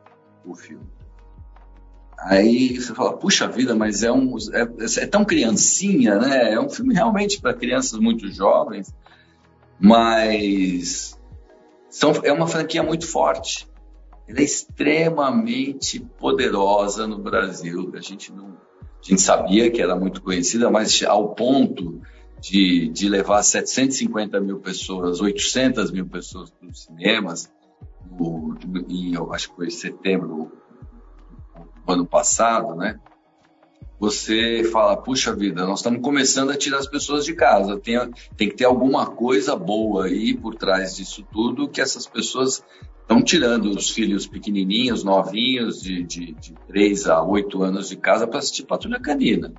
o 0.44 0.54
filme. 0.54 0.90
Aí 2.18 2.80
você 2.80 2.94
fala, 2.94 3.16
puxa 3.16 3.48
vida, 3.48 3.74
mas 3.74 4.02
é, 4.02 4.12
um, 4.12 4.36
é, 4.52 5.02
é 5.02 5.06
tão 5.06 5.24
criancinha, 5.24 6.18
né? 6.18 6.52
É 6.52 6.60
um 6.60 6.70
filme 6.70 6.94
realmente 6.94 7.40
para 7.40 7.52
crianças 7.52 7.98
muito 7.98 8.30
jovens, 8.30 8.94
mas 9.78 11.18
são, 11.90 12.12
é 12.22 12.32
uma 12.32 12.46
franquia 12.46 12.82
muito 12.82 13.06
forte. 13.08 13.68
Ela 14.26 14.40
é 14.40 14.44
extremamente 14.44 16.00
poderosa 16.00 17.06
no 17.06 17.18
Brasil. 17.18 17.92
A 17.94 18.00
gente 18.00 18.32
não, 18.32 18.48
a 18.48 19.04
gente 19.04 19.20
sabia 19.20 19.70
que 19.70 19.82
era 19.82 19.96
muito 19.96 20.22
conhecida, 20.22 20.70
mas 20.70 21.02
ao 21.02 21.34
ponto 21.34 22.00
de, 22.40 22.88
de 22.88 23.08
levar 23.08 23.42
750 23.42 24.40
mil 24.40 24.58
pessoas, 24.58 25.20
800 25.20 25.90
mil 25.90 26.06
pessoas 26.06 26.50
para 26.50 26.68
os 26.68 26.84
cinemas, 26.84 27.52
no, 28.10 28.56
em, 28.88 29.14
eu 29.14 29.32
acho 29.32 29.50
que 29.50 29.56
foi 29.56 29.66
em 29.68 29.70
setembro 29.70 30.52
do 31.86 31.92
ano 31.92 32.06
passado, 32.06 32.74
né? 32.74 32.98
Você 34.02 34.64
fala, 34.64 34.96
puxa 34.96 35.32
vida, 35.32 35.64
nós 35.64 35.78
estamos 35.78 36.00
começando 36.02 36.50
a 36.50 36.56
tirar 36.56 36.78
as 36.78 36.88
pessoas 36.88 37.24
de 37.24 37.36
casa. 37.36 37.78
Tem, 37.78 37.96
tem 38.36 38.48
que 38.48 38.56
ter 38.56 38.64
alguma 38.64 39.06
coisa 39.06 39.54
boa 39.54 40.06
aí 40.06 40.36
por 40.36 40.56
trás 40.56 40.96
disso 40.96 41.24
tudo 41.32 41.68
que 41.68 41.80
essas 41.80 42.04
pessoas 42.04 42.64
estão 43.00 43.22
tirando 43.22 43.66
os 43.66 43.90
filhos 43.90 44.26
pequenininhos, 44.26 45.04
novinhos, 45.04 45.80
de, 45.80 46.02
de, 46.02 46.32
de 46.32 46.52
3 46.66 47.06
a 47.06 47.22
8 47.22 47.62
anos 47.62 47.90
de 47.90 47.96
casa 47.96 48.26
para 48.26 48.40
assistir 48.40 48.64
Patrulha 48.64 48.98
Canina. 48.98 49.54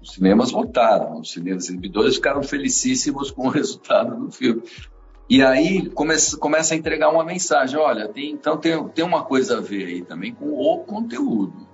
Os 0.00 0.12
cinemas 0.12 0.52
votaram, 0.52 1.18
os 1.18 1.32
cinemas 1.32 1.64
exibidores 1.64 2.14
ficaram 2.14 2.44
felicíssimos 2.44 3.32
com 3.32 3.48
o 3.48 3.50
resultado 3.50 4.14
do 4.14 4.30
filme. 4.30 4.62
E 5.28 5.42
aí 5.42 5.90
começa, 5.90 6.36
começa 6.36 6.72
a 6.72 6.76
entregar 6.76 7.10
uma 7.10 7.24
mensagem: 7.24 7.76
olha, 7.76 8.06
tem, 8.06 8.30
então 8.30 8.58
tem, 8.58 8.80
tem 8.90 9.04
uma 9.04 9.24
coisa 9.24 9.58
a 9.58 9.60
ver 9.60 9.86
aí 9.86 10.02
também 10.02 10.32
com 10.32 10.52
o 10.52 10.84
conteúdo. 10.84 11.67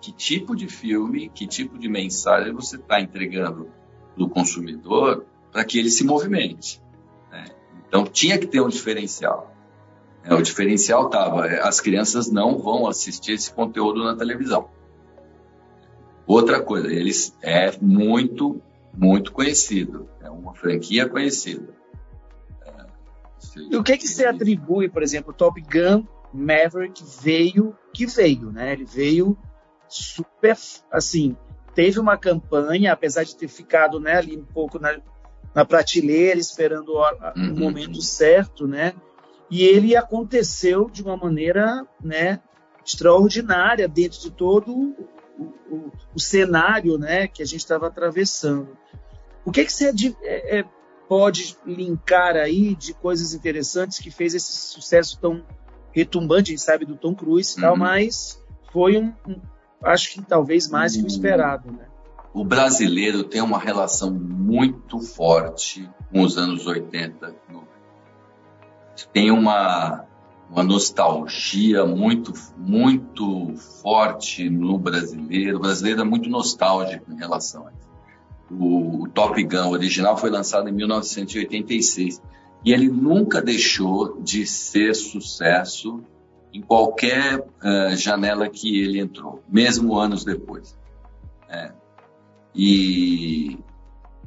Que 0.00 0.12
tipo 0.12 0.54
de 0.54 0.68
filme, 0.68 1.28
que 1.28 1.46
tipo 1.46 1.78
de 1.78 1.88
mensagem 1.88 2.52
você 2.52 2.76
está 2.76 3.00
entregando 3.00 3.70
do 4.16 4.28
consumidor 4.28 5.24
para 5.52 5.64
que 5.64 5.78
ele 5.78 5.90
se 5.90 6.04
movimente. 6.04 6.82
Né? 7.30 7.44
Então 7.86 8.04
tinha 8.04 8.38
que 8.38 8.46
ter 8.46 8.60
um 8.60 8.68
diferencial. 8.68 9.54
É, 10.24 10.34
o 10.34 10.42
diferencial 10.42 11.06
estava: 11.06 11.46
é, 11.46 11.60
as 11.60 11.80
crianças 11.80 12.30
não 12.30 12.58
vão 12.58 12.86
assistir 12.86 13.32
esse 13.32 13.52
conteúdo 13.52 14.02
na 14.02 14.16
televisão. 14.16 14.68
Outra 16.26 16.62
coisa, 16.62 16.90
eles 16.92 17.36
é 17.42 17.76
muito, 17.80 18.60
muito 18.96 19.30
conhecido. 19.32 20.08
É 20.20 20.30
uma 20.30 20.54
franquia 20.54 21.08
conhecida. 21.08 21.74
É, 22.64 22.86
e 23.70 23.76
o 23.76 23.82
que 23.82 23.96
que 23.98 24.08
você 24.08 24.26
atribui, 24.26 24.88
por 24.88 25.02
exemplo, 25.02 25.32
Top 25.32 25.60
Gun 25.60 26.04
Maverick 26.34 27.02
veio 27.22 27.76
que 27.92 28.06
veio, 28.06 28.50
né? 28.50 28.72
Ele 28.72 28.84
veio 28.84 29.38
super, 29.88 30.56
assim, 30.90 31.36
teve 31.74 32.00
uma 32.00 32.16
campanha, 32.16 32.92
apesar 32.92 33.24
de 33.24 33.36
ter 33.36 33.48
ficado 33.48 34.00
né, 34.00 34.16
ali 34.16 34.36
um 34.36 34.44
pouco 34.44 34.78
na, 34.78 34.98
na 35.54 35.64
prateleira, 35.64 36.38
esperando 36.38 36.90
o, 36.90 37.00
uhum. 37.00 37.52
o, 37.52 37.58
momento 37.58 38.02
certo, 38.02 38.66
né? 38.66 38.92
E 39.50 39.62
ele 39.62 39.94
aconteceu 39.94 40.90
de 40.90 41.02
uma 41.02 41.16
maneira 41.16 41.86
né, 42.02 42.40
extraordinária 42.84 43.86
dentro 43.86 44.20
de 44.20 44.30
todo 44.30 44.72
o, 44.72 45.44
o, 45.70 45.92
o 46.14 46.20
cenário 46.20 46.98
né, 46.98 47.28
que 47.28 47.42
a 47.42 47.46
gente 47.46 47.60
estava 47.60 47.86
atravessando. 47.86 48.76
O 49.44 49.52
que, 49.52 49.64
que 49.64 49.72
você 49.72 49.92
é, 50.22 50.58
é, 50.58 50.64
pode 51.08 51.56
linkar 51.66 52.34
aí 52.36 52.74
de 52.74 52.94
coisas 52.94 53.34
interessantes 53.34 53.98
que 53.98 54.10
fez 54.10 54.34
esse 54.34 54.50
sucesso 54.50 55.18
tão 55.20 55.44
retumbante, 55.94 56.50
a 56.50 56.56
gente 56.56 56.62
sabe 56.62 56.84
do 56.84 56.96
Tom 56.96 57.14
Cruise 57.14 57.56
e 57.56 57.60
tal, 57.60 57.74
uhum. 57.74 57.78
mas 57.78 58.42
foi 58.72 58.98
um, 58.98 59.12
um, 59.26 59.40
acho 59.82 60.12
que 60.12 60.20
talvez 60.20 60.68
mais 60.68 60.96
que 60.96 61.02
o 61.02 61.06
esperado. 61.06 61.70
Né? 61.70 61.86
O 62.34 62.44
brasileiro 62.44 63.22
tem 63.22 63.40
uma 63.40 63.58
relação 63.58 64.10
muito 64.10 65.00
forte 65.00 65.88
com 66.10 66.22
os 66.22 66.36
anos 66.36 66.66
80. 66.66 67.32
Tem 69.12 69.30
uma, 69.30 70.04
uma 70.50 70.64
nostalgia 70.64 71.86
muito, 71.86 72.32
muito 72.56 73.54
forte 73.80 74.50
no 74.50 74.76
brasileiro. 74.76 75.58
O 75.58 75.60
brasileiro 75.60 76.00
é 76.00 76.04
muito 76.04 76.28
nostálgico 76.28 77.12
em 77.12 77.16
relação 77.16 77.68
a 77.68 77.70
isso. 77.70 77.84
O, 78.50 79.04
o 79.04 79.08
Top 79.08 79.40
Gun 79.42 79.70
original 79.70 80.16
foi 80.16 80.30
lançado 80.30 80.68
em 80.68 80.72
1986 80.72 82.20
e 82.64 82.72
ele 82.72 82.88
nunca 82.88 83.42
deixou 83.42 84.20
de 84.22 84.46
ser 84.46 84.94
sucesso 84.94 86.02
em 86.52 86.62
qualquer 86.62 87.40
uh, 87.40 87.96
janela 87.96 88.48
que 88.48 88.80
ele 88.80 89.00
entrou, 89.00 89.42
mesmo 89.48 89.98
anos 89.98 90.24
depois. 90.24 90.78
É. 91.48 91.72
E 92.54 93.58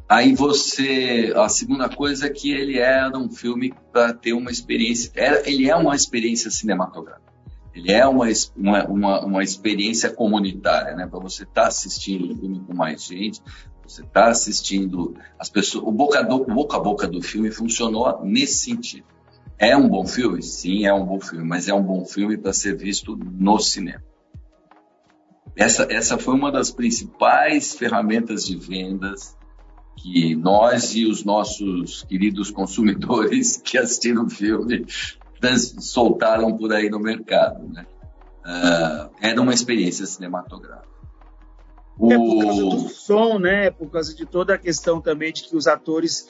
aí 0.08 0.36
você, 0.36 1.34
a 1.36 1.48
segunda 1.48 1.90
coisa 1.90 2.28
é 2.28 2.30
que 2.30 2.52
ele 2.52 2.78
era 2.78 3.18
um 3.18 3.30
filme 3.30 3.74
para 3.92 4.14
ter 4.14 4.34
uma 4.34 4.52
experiência, 4.52 5.12
era, 5.16 5.50
ele 5.50 5.70
é 5.70 5.76
uma 5.76 5.96
experiência 5.96 6.52
cinematográfica. 6.52 7.28
Ele 7.74 7.92
é 7.92 8.06
uma, 8.08 8.26
uma, 8.56 8.86
uma, 8.86 9.26
uma 9.26 9.44
experiência 9.44 10.10
comunitária, 10.10 10.96
né? 10.96 11.06
Para 11.06 11.20
você 11.20 11.44
estar 11.44 11.62
tá 11.62 11.68
assistindo 11.68 12.34
o 12.34 12.36
filme 12.36 12.60
com 12.60 12.74
mais 12.74 13.04
gente, 13.04 13.40
você 13.88 14.02
está 14.02 14.28
assistindo 14.28 15.16
as 15.40 15.50
pessoas, 15.50 15.86
o 15.86 15.92
boca, 15.92 16.22
do, 16.24 16.46
boca 16.46 16.78
a 16.78 16.80
boca 16.80 17.08
do 17.08 17.22
filme 17.22 17.52
funcionou 17.52 18.24
nesse 18.24 18.66
sentido. 18.66 19.06
É 19.58 19.76
um 19.76 19.88
bom 19.88 20.06
filme? 20.06 20.44
Sim, 20.44 20.86
é 20.86 20.94
um 20.94 21.06
bom 21.06 21.20
filme, 21.20 21.44
mas 21.44 21.68
é 21.68 21.74
um 21.74 21.82
bom 21.82 22.06
filme 22.06 22.38
para 22.38 22.54
ser 22.54 22.76
visto 22.76 23.16
no 23.16 23.60
cinema. 23.60 24.04
Essa, 25.56 25.88
essa 25.90 26.18
foi 26.18 26.36
uma 26.36 26.52
das 26.52 26.70
principais 26.70 27.74
ferramentas 27.74 28.46
de 28.46 28.56
vendas 28.56 29.36
que 29.96 30.36
nós 30.36 30.94
e 30.94 31.06
os 31.06 31.24
nossos 31.24 32.04
queridos 32.04 32.52
consumidores 32.52 33.58
que 33.64 33.78
assistiram 33.78 34.26
o 34.26 34.30
filme 34.30 34.86
soltaram 35.80 36.56
por 36.56 36.72
aí 36.74 36.90
no 36.90 37.00
mercado. 37.00 37.68
Né? 37.68 37.86
Uh, 38.46 39.10
era 39.20 39.42
uma 39.42 39.54
experiência 39.54 40.06
cinematográfica. 40.06 40.97
O... 42.00 42.12
É 42.12 42.18
por 42.18 42.44
causa 42.44 42.62
do 42.62 42.90
som, 42.90 43.40
né? 43.40 43.72
Por 43.72 43.90
causa 43.90 44.16
de 44.16 44.26
toda 44.26 44.54
a 44.54 44.58
questão 44.58 45.02
também 45.02 45.34
de 45.34 45.44
que 45.44 45.56
os 45.56 45.68
atores 45.68 46.28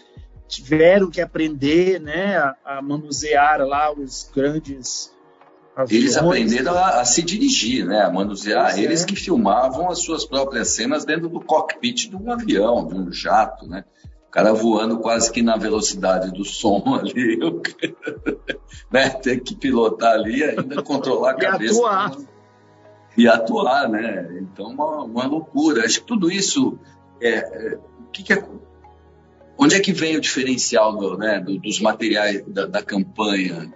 tiveram 0.48 1.10
que 1.10 1.22
aprender 1.22 2.00
né, 2.00 2.38
a, 2.38 2.56
a 2.66 2.82
manusear 2.82 3.60
lá 3.62 3.92
os 3.92 4.30
grandes. 4.34 5.14
Eles 5.90 6.18
aprenderam 6.18 6.74
a, 6.74 7.02
a, 7.02 7.06
se 7.06 7.22
dirigir, 7.22 7.86
né, 7.86 8.02
a 8.02 8.10
manusear. 8.10 8.72
Pois 8.72 8.78
Eles 8.78 9.04
é. 9.04 9.06
que 9.06 9.16
filmavam 9.16 9.90
as 9.90 10.00
suas 10.00 10.26
próprias 10.26 10.70
cenas 10.70 11.06
dentro 11.06 11.30
do 11.30 11.40
cockpit 11.40 12.10
de 12.10 12.16
um 12.16 12.32
avião, 12.32 12.88
de 12.88 12.96
um 12.96 13.12
jato, 13.12 13.68
né? 13.68 13.84
O 14.28 14.32
cara 14.32 14.54
voando 14.54 15.00
quase 15.00 15.32
que 15.32 15.42
na 15.42 15.56
velocidade 15.56 16.32
do 16.32 16.44
som 16.44 16.84
ali. 17.00 17.38
né? 18.92 19.10
Ter 19.10 19.40
que 19.40 19.56
pilotar 19.56 20.14
ali 20.14 20.44
ainda 20.44 20.82
controlar 20.82 21.32
a 21.32 21.36
cabeça. 21.36 21.76
E 21.76 21.78
atuar. 21.78 22.18
E 23.18 23.28
atuar, 23.28 23.90
né? 23.90 24.40
Então, 24.42 24.68
uma, 24.68 25.04
uma 25.04 25.26
loucura. 25.26 25.84
Acho 25.86 26.02
que 26.02 26.08
tudo 26.08 26.32
isso 26.32 26.78
é, 27.20 27.38
é 27.38 27.80
que, 28.14 28.24
que 28.24 28.34
é, 28.34 28.48
Onde 29.58 29.76
é 29.76 29.80
que 29.80 29.92
vem 29.92 30.16
o 30.16 30.22
diferencial 30.22 30.96
do, 30.96 31.18
né, 31.18 31.40
do, 31.40 31.58
dos 31.58 31.82
materiais 31.82 32.44
da, 32.46 32.68
da 32.68 32.84
campanha, 32.84 33.74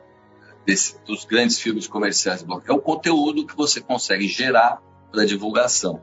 desse, 0.65 1.01
dos 1.03 1.25
grandes 1.25 1.59
filmes 1.59 1.87
comerciais? 1.87 2.45
É 2.67 2.71
o 2.71 2.79
conteúdo 2.79 3.47
que 3.47 3.57
você 3.57 3.81
consegue 3.81 4.27
gerar 4.27 4.79
para 5.11 5.25
divulgação. 5.25 5.99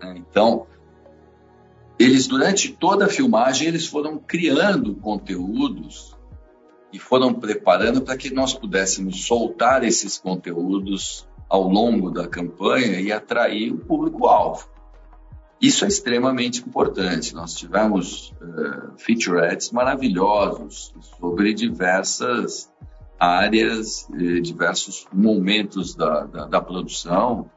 Né? 0.00 0.16
Então, 0.18 0.66
eles 1.98 2.26
durante 2.26 2.72
toda 2.72 3.04
a 3.04 3.08
filmagem 3.08 3.68
eles 3.68 3.86
foram 3.86 4.18
criando 4.18 4.96
conteúdos 4.96 6.16
e 6.92 6.98
foram 6.98 7.32
preparando 7.32 8.02
para 8.02 8.16
que 8.16 8.34
nós 8.34 8.52
pudéssemos 8.52 9.24
soltar 9.24 9.84
esses 9.84 10.18
conteúdos 10.18 11.28
ao 11.52 11.68
longo 11.68 12.10
da 12.10 12.26
campanha 12.26 12.98
e 12.98 13.12
atrair 13.12 13.74
o 13.74 13.76
público-alvo. 13.76 14.66
Isso 15.60 15.84
é 15.84 15.88
extremamente 15.88 16.66
importante. 16.66 17.34
Nós 17.34 17.52
tivemos 17.52 18.32
uh, 18.40 18.96
featurettes 18.96 19.70
maravilhosos 19.70 20.94
sobre 21.18 21.52
diversas 21.52 22.72
áreas, 23.20 24.08
eh, 24.14 24.40
diversos 24.40 25.06
momentos 25.12 25.94
da, 25.94 26.24
da, 26.24 26.46
da, 26.46 26.60
produção, 26.60 27.48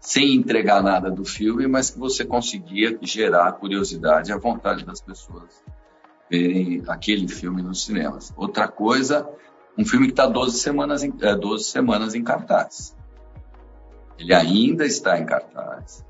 sem 0.00 0.36
entregar 0.36 0.82
nada 0.82 1.10
do 1.10 1.26
filme, 1.26 1.66
mas 1.66 1.90
que 1.90 1.98
você 1.98 2.24
conseguia 2.24 2.96
gerar 3.02 3.52
curiosidade 3.52 4.30
e 4.30 4.32
a 4.32 4.38
vontade 4.38 4.86
das 4.86 5.02
pessoas 5.02 5.62
verem 6.30 6.82
aquele 6.86 7.28
filme 7.28 7.60
nos 7.60 7.84
cinemas. 7.84 8.32
Outra 8.34 8.66
coisa, 8.66 9.28
um 9.76 9.84
filme 9.84 10.06
que 10.06 10.12
está 10.12 10.26
12 10.26 10.58
semanas, 10.58 11.02
em, 11.02 11.10
12 11.10 11.64
semanas 11.64 12.14
em 12.14 12.22
cartaz. 12.22 12.98
Ele 14.20 14.34
ainda 14.34 14.84
está 14.84 15.18
em 15.18 15.24
cartaz 15.24 16.04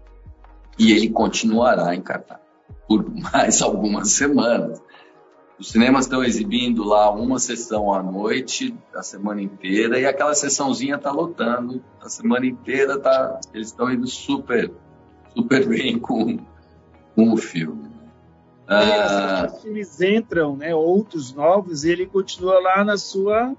e 0.77 0.91
ele 0.93 1.09
continuará 1.11 1.95
em 1.95 2.03
cartaz 2.03 2.41
por 2.89 3.09
mais 3.33 3.63
algumas 3.63 4.11
semanas. 4.11 4.83
Os 5.57 5.71
cinemas 5.71 6.07
estão 6.07 6.25
exibindo 6.25 6.83
lá 6.83 7.11
uma 7.13 7.39
sessão 7.39 7.93
à 7.93 8.03
noite, 8.03 8.75
a 8.95 9.03
semana 9.03 9.43
inteira, 9.43 10.01
e 10.01 10.07
aquela 10.07 10.35
sessãozinha 10.35 10.97
está 10.97 11.13
lotando 11.13 11.85
a 12.01 12.09
semana 12.09 12.47
inteira, 12.47 12.99
tá, 12.99 13.39
eles 13.53 13.69
estão 13.69 13.93
indo 13.93 14.07
super, 14.07 14.73
super 15.37 15.69
bem 15.69 15.99
com, 15.99 16.39
com 17.15 17.33
o 17.33 17.37
filme. 17.37 17.91
Ah, 18.67 19.49
os 19.53 19.63
filmes 19.63 20.01
entram, 20.01 20.57
né, 20.57 20.75
outros 20.75 21.33
novos, 21.33 21.85
e 21.85 21.91
ele 21.91 22.07
continua 22.07 22.59
lá 22.59 22.83
na 22.83 22.97
sua 22.97 23.55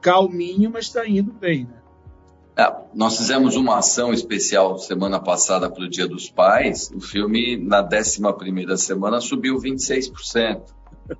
calminho, 0.00 0.70
mas 0.72 0.84
está 0.84 1.06
indo 1.06 1.32
bem, 1.32 1.64
né? 1.64 1.83
É, 2.56 2.72
nós 2.94 3.16
fizemos 3.16 3.56
uma 3.56 3.78
ação 3.78 4.12
especial 4.12 4.78
semana 4.78 5.18
passada 5.18 5.68
para 5.68 5.82
o 5.82 5.88
Dia 5.88 6.06
dos 6.06 6.30
Pais. 6.30 6.88
O 6.94 7.00
filme, 7.00 7.56
na 7.56 7.82
11 7.82 8.22
semana, 8.76 9.20
subiu 9.20 9.56
26%. 9.56 10.62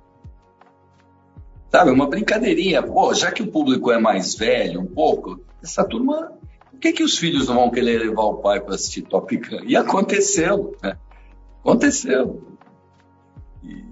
Sabe, 1.69 1.91
uma 1.91 2.07
brincadeirinha. 2.07 2.81
Pô, 2.81 3.13
já 3.13 3.33
que 3.33 3.43
o 3.43 3.51
público 3.51 3.91
é 3.91 3.99
mais 3.99 4.33
velho 4.35 4.79
um 4.79 4.85
pouco, 4.85 5.41
essa 5.61 5.83
turma. 5.83 6.31
Por 6.71 6.79
que, 6.79 6.93
que 6.93 7.03
os 7.03 7.17
filhos 7.17 7.47
não 7.47 7.55
vão 7.55 7.71
querer 7.71 7.99
levar 7.99 8.23
o 8.23 8.35
pai 8.35 8.61
para 8.61 8.75
assistir 8.75 9.01
Top 9.01 9.35
Gun? 9.35 9.63
E 9.65 9.75
aconteceu, 9.75 10.75
né? 10.81 10.97
Aconteceu. 11.59 12.43
E, 13.61 13.83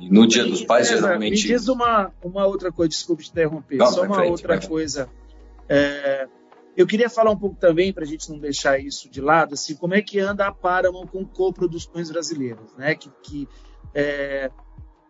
e 0.00 0.10
no 0.10 0.26
Dia 0.26 0.44
dos 0.44 0.64
Pais, 0.64 0.88
geralmente. 0.88 1.42
Me 1.42 1.48
diz 1.52 1.68
uma, 1.68 2.10
uma 2.22 2.46
outra 2.46 2.72
coisa, 2.72 2.88
desculpe 2.88 3.24
te 3.24 3.30
interromper, 3.30 3.76
não, 3.76 3.86
só 3.86 4.02
uma 4.04 4.16
frente, 4.16 4.30
outra 4.30 4.60
coisa. 4.60 5.08
É, 5.68 6.28
Eu 6.76 6.86
queria 6.86 7.08
falar 7.08 7.30
um 7.30 7.38
pouco 7.38 7.56
também, 7.56 7.92
para 7.92 8.04
a 8.04 8.06
gente 8.06 8.30
não 8.30 8.38
deixar 8.38 8.78
isso 8.78 9.08
de 9.08 9.20
lado, 9.20 9.54
assim, 9.54 9.74
como 9.74 9.94
é 9.94 10.02
que 10.02 10.20
anda 10.20 10.46
a 10.46 10.52
Paramount 10.52 11.06
com 11.06 11.24
coproduções 11.24 12.10
brasileiras, 12.10 12.74
né? 12.76 12.94
Que, 12.94 13.10
que 13.22 13.48
é, 13.94 14.50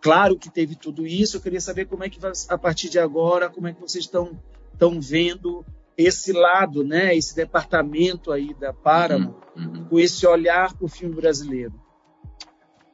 claro 0.01 0.39
que 0.39 0.49
teve 0.49 0.77
tudo 0.77 1.05
isso. 1.07 1.37
Eu 1.37 1.41
queria 1.41 1.61
saber 1.61 1.87
como 1.87 2.05
é 2.05 2.09
que 2.09 2.21
a 2.49 2.57
partir 2.59 2.89
de 2.89 2.99
agora, 3.01 3.51
como 3.51 3.67
é 3.67 3.73
que 3.73 3.81
vocês 3.81 4.05
estão 4.05 4.41
estão 4.73 5.01
vendo 5.01 5.65
esse 5.97 6.33
lado, 6.33 6.85
né? 6.85 7.17
Esse 7.17 7.35
departamento 7.35 8.31
aí 8.31 8.55
da 8.55 8.73
Paramount 8.73 9.35
uhum, 9.57 9.65
uhum. 9.65 9.85
com 9.89 9.99
esse 9.99 10.27
olhar 10.27 10.73
para 10.75 10.85
o 10.85 10.89
filme 10.89 11.15
brasileiro. 11.15 11.75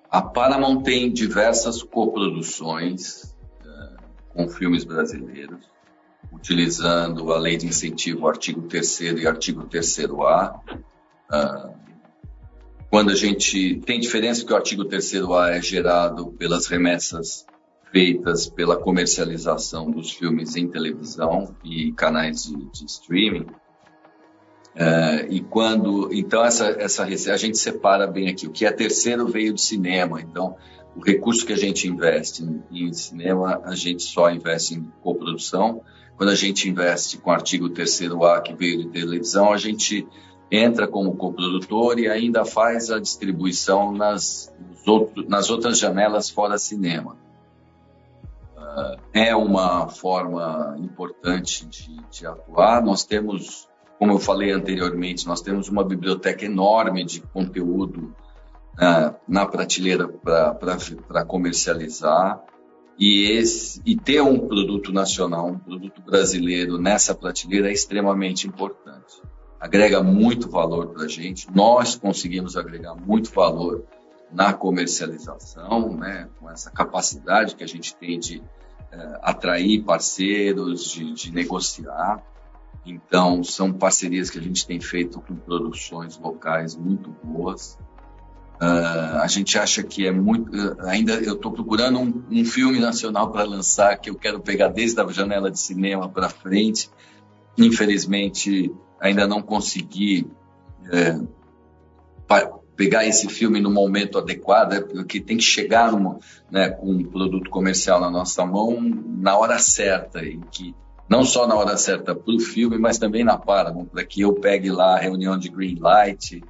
A 0.09 0.23
Paramount 0.23 0.83
tem 0.83 1.13
diversas 1.13 1.83
coproduções 1.83 3.35
uh, 3.65 4.03
com 4.29 4.49
filmes 4.49 4.85
brasileiros 4.85 5.71
utilizando 6.31 7.33
a 7.33 7.39
lei 7.39 7.57
de 7.57 7.67
incentivo, 7.67 8.29
artigo 8.29 8.63
3 8.63 9.01
e 9.01 9.27
artigo 9.27 9.67
3A. 9.67 10.61
Ah, 11.31 11.71
quando 12.91 13.11
a 13.11 13.15
gente 13.15 13.81
tem 13.87 13.99
diferença 13.99 14.45
que 14.45 14.53
o 14.53 14.57
artigo 14.57 14.85
3A 14.85 15.57
é 15.57 15.63
gerado 15.63 16.33
pelas 16.33 16.67
remessas 16.67 17.47
feitas 17.93 18.49
pela 18.49 18.77
comercialização 18.77 19.91
dos 19.91 20.11
filmes 20.11 20.57
em 20.57 20.67
televisão 20.67 21.55
e 21.63 21.93
canais 21.93 22.45
de, 22.45 22.57
de 22.71 22.87
streaming. 22.87 23.47
É, 24.75 25.27
e 25.29 25.41
quando 25.43 26.09
então 26.15 26.43
essa 26.43 26.69
essa 26.69 27.05
a 27.05 27.37
gente 27.37 27.59
separa 27.59 28.07
bem 28.07 28.31
aqui 28.31 28.47
o 28.47 28.51
que 28.51 28.65
é 28.65 28.73
terceiro 28.73 29.27
veio 29.27 29.53
do 29.53 29.61
cinema 29.61 30.19
então 30.19 30.57
o 30.97 31.01
recurso 31.05 31.45
que 31.45 31.53
a 31.53 31.59
gente 31.59 31.87
investe 31.87 32.43
em, 32.43 32.63
em 32.71 32.91
cinema 32.91 33.61
a 33.67 33.75
gente 33.75 34.03
só 34.03 34.31
investe 34.31 34.75
em 34.75 34.91
coprodução 35.03 35.83
quando 36.23 36.31
a 36.31 36.37
gente 36.37 36.71
investe 36.71 37.19
com 37.19 37.31
o 37.31 37.33
artigo 37.33 37.69
3A 37.69 38.43
que 38.43 38.55
veio 38.55 38.79
de 38.79 38.91
televisão, 38.91 39.53
a 39.53 39.57
gente 39.57 40.07
entra 40.53 40.87
como 40.87 41.17
coprodutor 41.17 41.99
e 41.99 42.09
ainda 42.09 42.45
faz 42.45 42.93
a 42.93 43.01
distribuição 43.01 43.91
nas, 43.91 44.55
nas 45.27 45.51
outras 45.51 45.81
janelas 45.81 46.31
fora 46.31 46.59
cinema. 46.59 47.17
Uh, 48.57 49.01
é 49.13 49.35
uma 49.35 49.89
forma 49.89 50.77
importante 50.79 51.67
de, 51.67 52.01
de, 52.09 52.25
atuar. 52.25 52.81
Nós 52.85 53.05
temos, 53.05 53.69
como 53.99 54.13
eu 54.13 54.21
falei 54.21 54.53
anteriormente, 54.53 55.27
nós 55.27 55.41
temos 55.41 55.69
uma 55.69 55.83
biblioteca 55.83 56.45
enorme 56.45 57.05
de 57.05 57.21
conteúdo 57.21 58.15
uh, 58.75 59.13
na 59.27 59.45
prateleira 59.45 60.07
para 60.07 61.25
comercializar. 61.25 62.41
E, 62.99 63.31
esse, 63.33 63.81
e 63.85 63.97
ter 63.97 64.21
um 64.23 64.47
produto 64.47 64.93
nacional, 64.93 65.49
um 65.49 65.59
produto 65.59 66.03
brasileiro 66.03 66.79
nessa 66.79 67.15
prateleira 67.15 67.69
é 67.69 67.73
extremamente 67.73 68.47
importante. 68.47 69.21
Agrega 69.59 70.03
muito 70.03 70.51
valor 70.51 70.89
para 70.89 71.05
a 71.05 71.09
gente. 71.09 71.47
Nós 71.55 71.95
conseguimos 71.95 72.57
agregar 72.57 72.95
muito 72.95 73.33
valor 73.33 73.85
na 74.33 74.53
comercialização, 74.53 75.95
né, 75.97 76.29
com 76.39 76.51
essa 76.51 76.71
capacidade 76.71 77.55
que 77.55 77.63
a 77.63 77.69
gente 77.69 77.95
tem 77.95 78.19
de 78.19 78.43
é, 78.91 79.19
atrair 79.23 79.83
parceiros, 79.85 80.91
de, 80.91 81.13
de 81.13 81.33
negociar. 81.33 82.23
Então, 82.85 83.45
são 83.45 83.73
parcerias 83.73 84.31
que 84.31 84.39
a 84.39 84.43
gente 84.43 84.67
tem 84.67 84.81
feito 84.81 85.21
com 85.21 85.37
produções 85.37 86.19
locais 86.19 86.75
muito 86.75 87.11
boas. 87.23 87.79
Uh, 88.63 89.19
a 89.21 89.27
gente 89.27 89.59
acha 89.59 89.83
que 89.83 90.07
é 90.07 90.13
muito. 90.13 90.57
Uh, 90.57 90.77
ainda 90.87 91.15
eu 91.15 91.35
estou 91.35 91.51
procurando 91.51 91.99
um, 91.99 92.23
um, 92.31 92.45
filme 92.45 92.79
nacional 92.79 93.33
para 93.33 93.43
lançar 93.43 93.97
que 93.97 94.09
eu 94.09 94.15
quero 94.15 94.39
pegar 94.39 94.69
desde 94.69 95.01
a 95.01 95.07
janela 95.09 95.51
de 95.51 95.59
cinema 95.59 96.09
para 96.09 96.29
frente. 96.29 96.89
Infelizmente, 97.59 98.73
ainda 99.01 99.27
não 99.27 99.43
consegui 99.43 100.31
é, 100.93 101.19
pegar 102.77 103.05
esse 103.05 103.29
filme 103.29 103.61
no 103.61 103.69
momento 103.69 104.17
adequado, 104.17 104.75
é 104.75 104.81
porque 104.81 105.21
tem 105.21 105.39
que 105.39 105.43
chegar 105.43 105.91
numa, 105.91 106.21
né, 106.49 106.71
com 106.71 106.89
um 106.93 107.05
produto 107.05 107.51
comercial 107.51 108.01
na 108.01 108.11
nossa 108.11 108.47
mão 108.47 108.79
na 108.81 109.37
hora 109.37 109.59
certa, 109.59 110.25
em 110.25 110.41
que 110.53 110.73
não 111.09 111.25
só 111.25 111.49
na 111.49 111.57
hora 111.57 111.77
certa 111.77 112.15
para 112.15 112.33
o 112.33 112.39
filme, 112.39 112.79
mas 112.79 112.97
também 112.97 113.25
na 113.25 113.37
Paramount, 113.37 113.87
para 113.87 114.05
que 114.05 114.21
eu 114.21 114.35
pegue 114.35 114.71
lá 114.71 114.95
a 114.95 115.01
reunião 115.01 115.37
de 115.37 115.49
green 115.49 115.81
light 115.81 116.41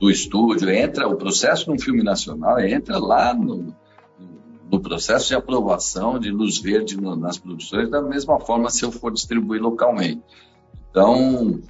do 0.00 0.10
estúdio, 0.10 0.70
entra 0.70 1.08
o 1.08 1.16
processo 1.16 1.64
de 1.64 1.70
um 1.72 1.78
filme 1.78 2.02
nacional, 2.02 2.60
entra 2.60 2.98
lá 2.98 3.34
no, 3.34 3.74
no 4.70 4.80
processo 4.80 5.28
de 5.28 5.34
aprovação 5.34 6.18
de 6.18 6.30
luz 6.30 6.58
verde 6.58 6.96
no, 6.96 7.16
nas 7.16 7.38
produções, 7.38 7.90
da 7.90 8.00
mesma 8.00 8.38
forma 8.38 8.70
se 8.70 8.84
eu 8.84 8.92
for 8.92 9.12
distribuir 9.12 9.60
localmente. 9.60 10.22
Então, 10.90 11.60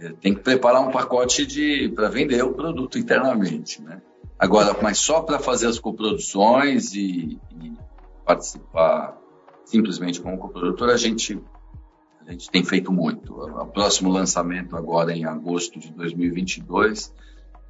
é, 0.00 0.10
tem 0.20 0.34
que 0.34 0.40
preparar 0.40 0.82
um 0.82 0.90
pacote 0.90 1.46
de 1.46 1.90
para 1.94 2.08
vender 2.08 2.42
o 2.44 2.52
produto 2.52 2.98
internamente, 2.98 3.82
né? 3.82 4.02
Agora, 4.38 4.76
mas 4.80 4.98
só 4.98 5.20
para 5.20 5.40
fazer 5.40 5.66
as 5.66 5.80
coproduções 5.80 6.94
e, 6.94 7.40
e, 7.60 7.72
participar 8.24 9.18
simplesmente 9.64 10.20
como 10.20 10.38
coprodutor, 10.38 10.90
a 10.90 10.96
gente 10.96 11.40
a 12.26 12.32
gente 12.32 12.50
tem 12.50 12.62
feito 12.62 12.92
muito. 12.92 13.32
O 13.32 13.66
próximo 13.66 14.10
lançamento 14.10 14.76
agora 14.76 15.16
em 15.16 15.24
agosto 15.24 15.80
de 15.80 15.90
2022 15.92 17.12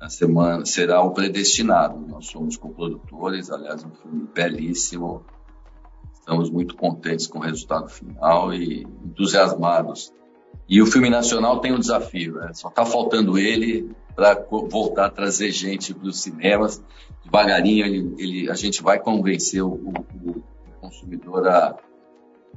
a 0.01 0.09
semana 0.09 0.65
será 0.65 1.03
o 1.03 1.11
Predestinado. 1.11 1.99
Nós 2.07 2.27
somos 2.27 2.57
coprodutores, 2.57 3.51
aliás, 3.51 3.85
um 3.85 3.91
filme 3.91 4.29
belíssimo. 4.33 5.25
Estamos 6.15 6.51
muito 6.51 6.77
contentes 6.77 7.27
com 7.27 7.39
o 7.39 7.43
resultado 7.43 7.89
final 7.89 8.53
e 8.53 8.83
entusiasmados. 9.05 10.13
E 10.69 10.81
o 10.83 10.87
filme 10.87 11.09
nacional 11.09 11.61
tem 11.61 11.73
um 11.73 11.79
desafio, 11.79 12.35
né? 12.35 12.53
só 12.53 12.69
está 12.69 12.85
faltando 12.85 13.39
ele 13.39 13.91
para 14.15 14.35
voltar 14.35 15.07
a 15.07 15.11
trazer 15.11 15.51
gente 15.51 15.95
para 15.95 16.09
os 16.09 16.21
cinemas. 16.21 16.83
Devagarinho 17.25 17.87
ele, 17.87 18.15
ele, 18.19 18.51
a 18.51 18.55
gente 18.55 18.83
vai 18.83 19.01
convencer 19.01 19.63
o, 19.63 19.69
o, 19.69 19.93
o 20.31 20.43
consumidor 20.81 21.49
a, 21.49 21.77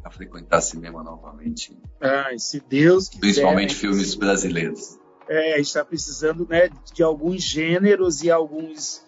a, 0.04 0.12
frequentar 0.12 0.62
cinema 0.62 1.02
novamente. 1.04 1.78
Ah, 2.02 2.32
se 2.38 2.60
Deus 2.60 3.08
quiser. 3.08 3.22
Principalmente 3.22 3.76
filmes 3.76 4.14
brasileiros 4.16 5.01
é, 5.28 5.60
está 5.60 5.84
precisando 5.84 6.48
né, 6.50 6.70
de 6.94 7.04
alguns 7.04 7.44
gêneros 7.44 8.24
e 8.24 8.32
alguns, 8.32 9.06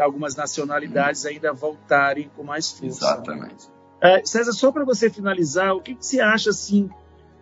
algumas 0.00 0.36
nacionalidades 0.36 1.26
ainda 1.26 1.52
voltarem 1.52 2.30
com 2.36 2.42
mais 2.42 2.70
força. 2.70 3.04
Exatamente. 3.04 3.68
É, 4.00 4.24
César, 4.24 4.52
só 4.52 4.70
para 4.70 4.84
você 4.84 5.10
finalizar, 5.10 5.74
o 5.74 5.80
que, 5.80 5.94
que, 5.94 6.06
você 6.06 6.20
acha 6.20 6.50
assim 6.50 6.88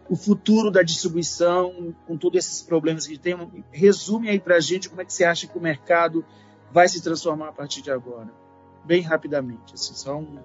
o 0.09 0.17
futuro 0.17 0.71
da 0.71 0.83
distribuição 0.83 1.95
com 2.07 2.17
todos 2.17 2.39
esses 2.39 2.63
problemas 2.63 3.07
que 3.07 3.19
tem? 3.19 3.37
Resume 3.71 4.31
aí 4.31 4.41
para 4.41 4.57
a 4.57 4.61
gente 4.61 4.89
como 4.89 5.03
é 5.03 5.05
que 5.05 5.13
você 5.13 5.25
acha 5.25 5.47
que 5.47 5.59
o 5.59 5.61
mercado 5.61 6.25
vai 6.73 6.89
se 6.89 7.03
transformar 7.03 7.49
a 7.49 7.53
partir 7.53 7.83
de 7.83 7.91
agora, 7.91 8.29
bem 8.85 9.03
rapidamente, 9.03 9.75
assim, 9.75 9.95
só 9.95 10.17
um... 10.17 10.39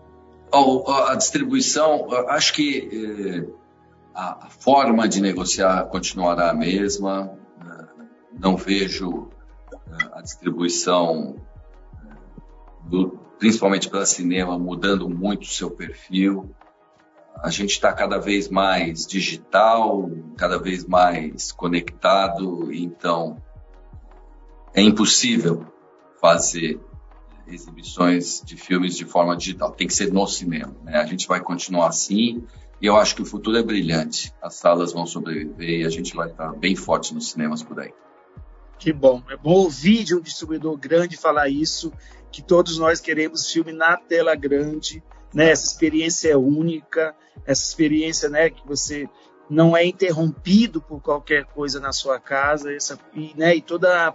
Oh, 0.54 0.91
a 0.91 1.15
distribuição, 1.15 2.12
acho 2.28 2.54
que 2.54 2.89
eh, 2.91 3.54
a 4.13 4.50
forma 4.50 5.08
de 5.08 5.21
negociar 5.21 5.86
continuará 5.86 6.50
a 6.50 6.54
mesma 6.54 7.38
não 8.32 8.56
vejo 8.56 9.30
eh, 9.74 10.10
a 10.13 10.21
distribuição, 10.21 11.36
eh, 12.04 12.15
do, 12.84 13.19
principalmente 13.39 13.89
para 13.89 14.06
cinema, 14.06 14.58
mudando 14.58 15.10
muito 15.10 15.43
o 15.43 15.52
seu 15.52 15.71
perfil. 15.71 16.54
A 17.41 17.50
gente 17.50 17.71
está 17.71 17.91
cada 17.91 18.19
vez 18.19 18.50
mais 18.50 19.06
digital, 19.06 20.10
cada 20.38 20.60
vez 20.60 20.86
mais 20.86 21.52
conectado, 21.52 22.71
então 22.71 23.41
é 24.74 24.82
impossível 24.82 25.65
fazer 26.19 26.80
exibições 27.47 28.41
de 28.45 28.56
filmes 28.56 28.95
de 28.95 29.06
forma 29.06 29.36
digital. 29.36 29.71
Tem 29.71 29.88
que 29.88 29.93
ser 29.93 30.13
no 30.13 30.28
cinema. 30.28 30.74
Né? 30.84 30.97
A 30.97 31.06
gente 31.06 31.28
vai 31.28 31.41
continuar 31.41 31.88
assim 31.88 32.45
e 32.82 32.88
eu 32.88 32.98
acho 32.98 33.15
que 33.15 33.22
o 33.22 33.26
futuro 33.26 33.58
é 33.58 33.63
brilhante. 33.63 34.34
As 34.41 34.56
salas 34.56 34.91
vão 34.91 35.06
sobreviver 35.06 35.82
e 35.82 35.86
a 35.86 35.89
gente 35.89 36.15
vai 36.15 36.30
estar 36.30 36.52
bem 36.54 36.76
forte 36.76 37.13
nos 37.13 37.30
cinemas 37.30 37.62
por 37.62 37.80
aí. 37.80 37.94
Que 38.80 38.91
bom. 38.91 39.22
É 39.30 39.38
bom 39.38 39.54
ouvir 39.54 40.04
de 40.04 40.15
um 40.15 40.20
distribuidor 40.20 40.76
grande 40.76 41.15
falar 41.15 41.48
isso, 41.48 41.94
que 42.32 42.41
todos 42.41 42.80
nós 42.80 43.00
queremos 43.00 43.52
filme 43.52 43.72
na 43.72 43.96
tela 43.96 44.34
grande, 44.34 45.04
né? 45.32 45.52
Essa 45.52 45.67
experiência 45.67 46.30
é 46.30 46.36
única, 46.36 47.15
essa 47.46 47.63
experiência, 47.63 48.28
né, 48.28 48.50
que 48.50 48.65
você 48.67 49.08
não 49.48 49.78
é 49.78 49.86
interrompido 49.86 50.82
por 50.82 51.00
qualquer 51.02 51.46
coisa 51.46 51.80
na 51.80 51.91
sua 51.91 52.20
casa, 52.20 52.74
essa 52.74 52.98
e, 53.13 53.34
né, 53.36 53.56
e 53.56 53.62
toda 53.62 54.08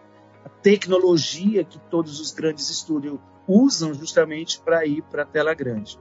a 0.44 0.48
tecnologia 0.48 1.62
que 1.62 1.78
todos 1.90 2.18
os 2.18 2.32
grandes 2.32 2.68
estúdios 2.68 3.20
usam 3.46 3.94
justamente 3.94 4.60
para 4.60 4.84
ir 4.84 5.02
para 5.02 5.22
a 5.22 5.26
tela 5.26 5.54
grande. 5.54 5.96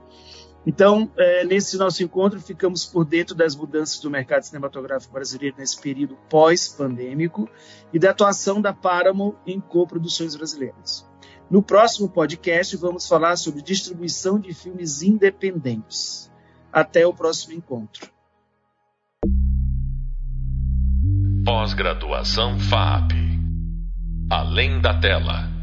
Então, 0.66 1.08
é, 1.16 1.44
nesse 1.44 1.76
nosso 1.76 2.02
encontro, 2.02 2.40
ficamos 2.40 2.84
por 2.84 3.04
dentro 3.04 3.36
das 3.36 3.54
mudanças 3.54 4.00
do 4.00 4.10
mercado 4.10 4.42
cinematográfico 4.42 5.14
brasileiro 5.14 5.54
nesse 5.56 5.80
período 5.80 6.16
pós-pandêmico 6.28 7.48
e 7.92 8.00
da 8.00 8.10
atuação 8.10 8.60
da 8.60 8.72
Paramount 8.72 9.36
em 9.46 9.60
coproduções 9.60 10.34
brasileiras. 10.34 11.08
No 11.48 11.62
próximo 11.62 12.08
podcast, 12.08 12.76
vamos 12.76 13.06
falar 13.06 13.36
sobre 13.36 13.62
distribuição 13.62 14.40
de 14.40 14.52
filmes 14.52 15.02
independentes. 15.02 16.32
Até 16.72 17.06
o 17.06 17.14
próximo 17.14 17.54
encontro. 17.54 18.10
Pós-graduação 21.44 22.58
FAP. 22.58 23.12
Além 24.28 24.80
da 24.80 24.98
tela. 24.98 25.55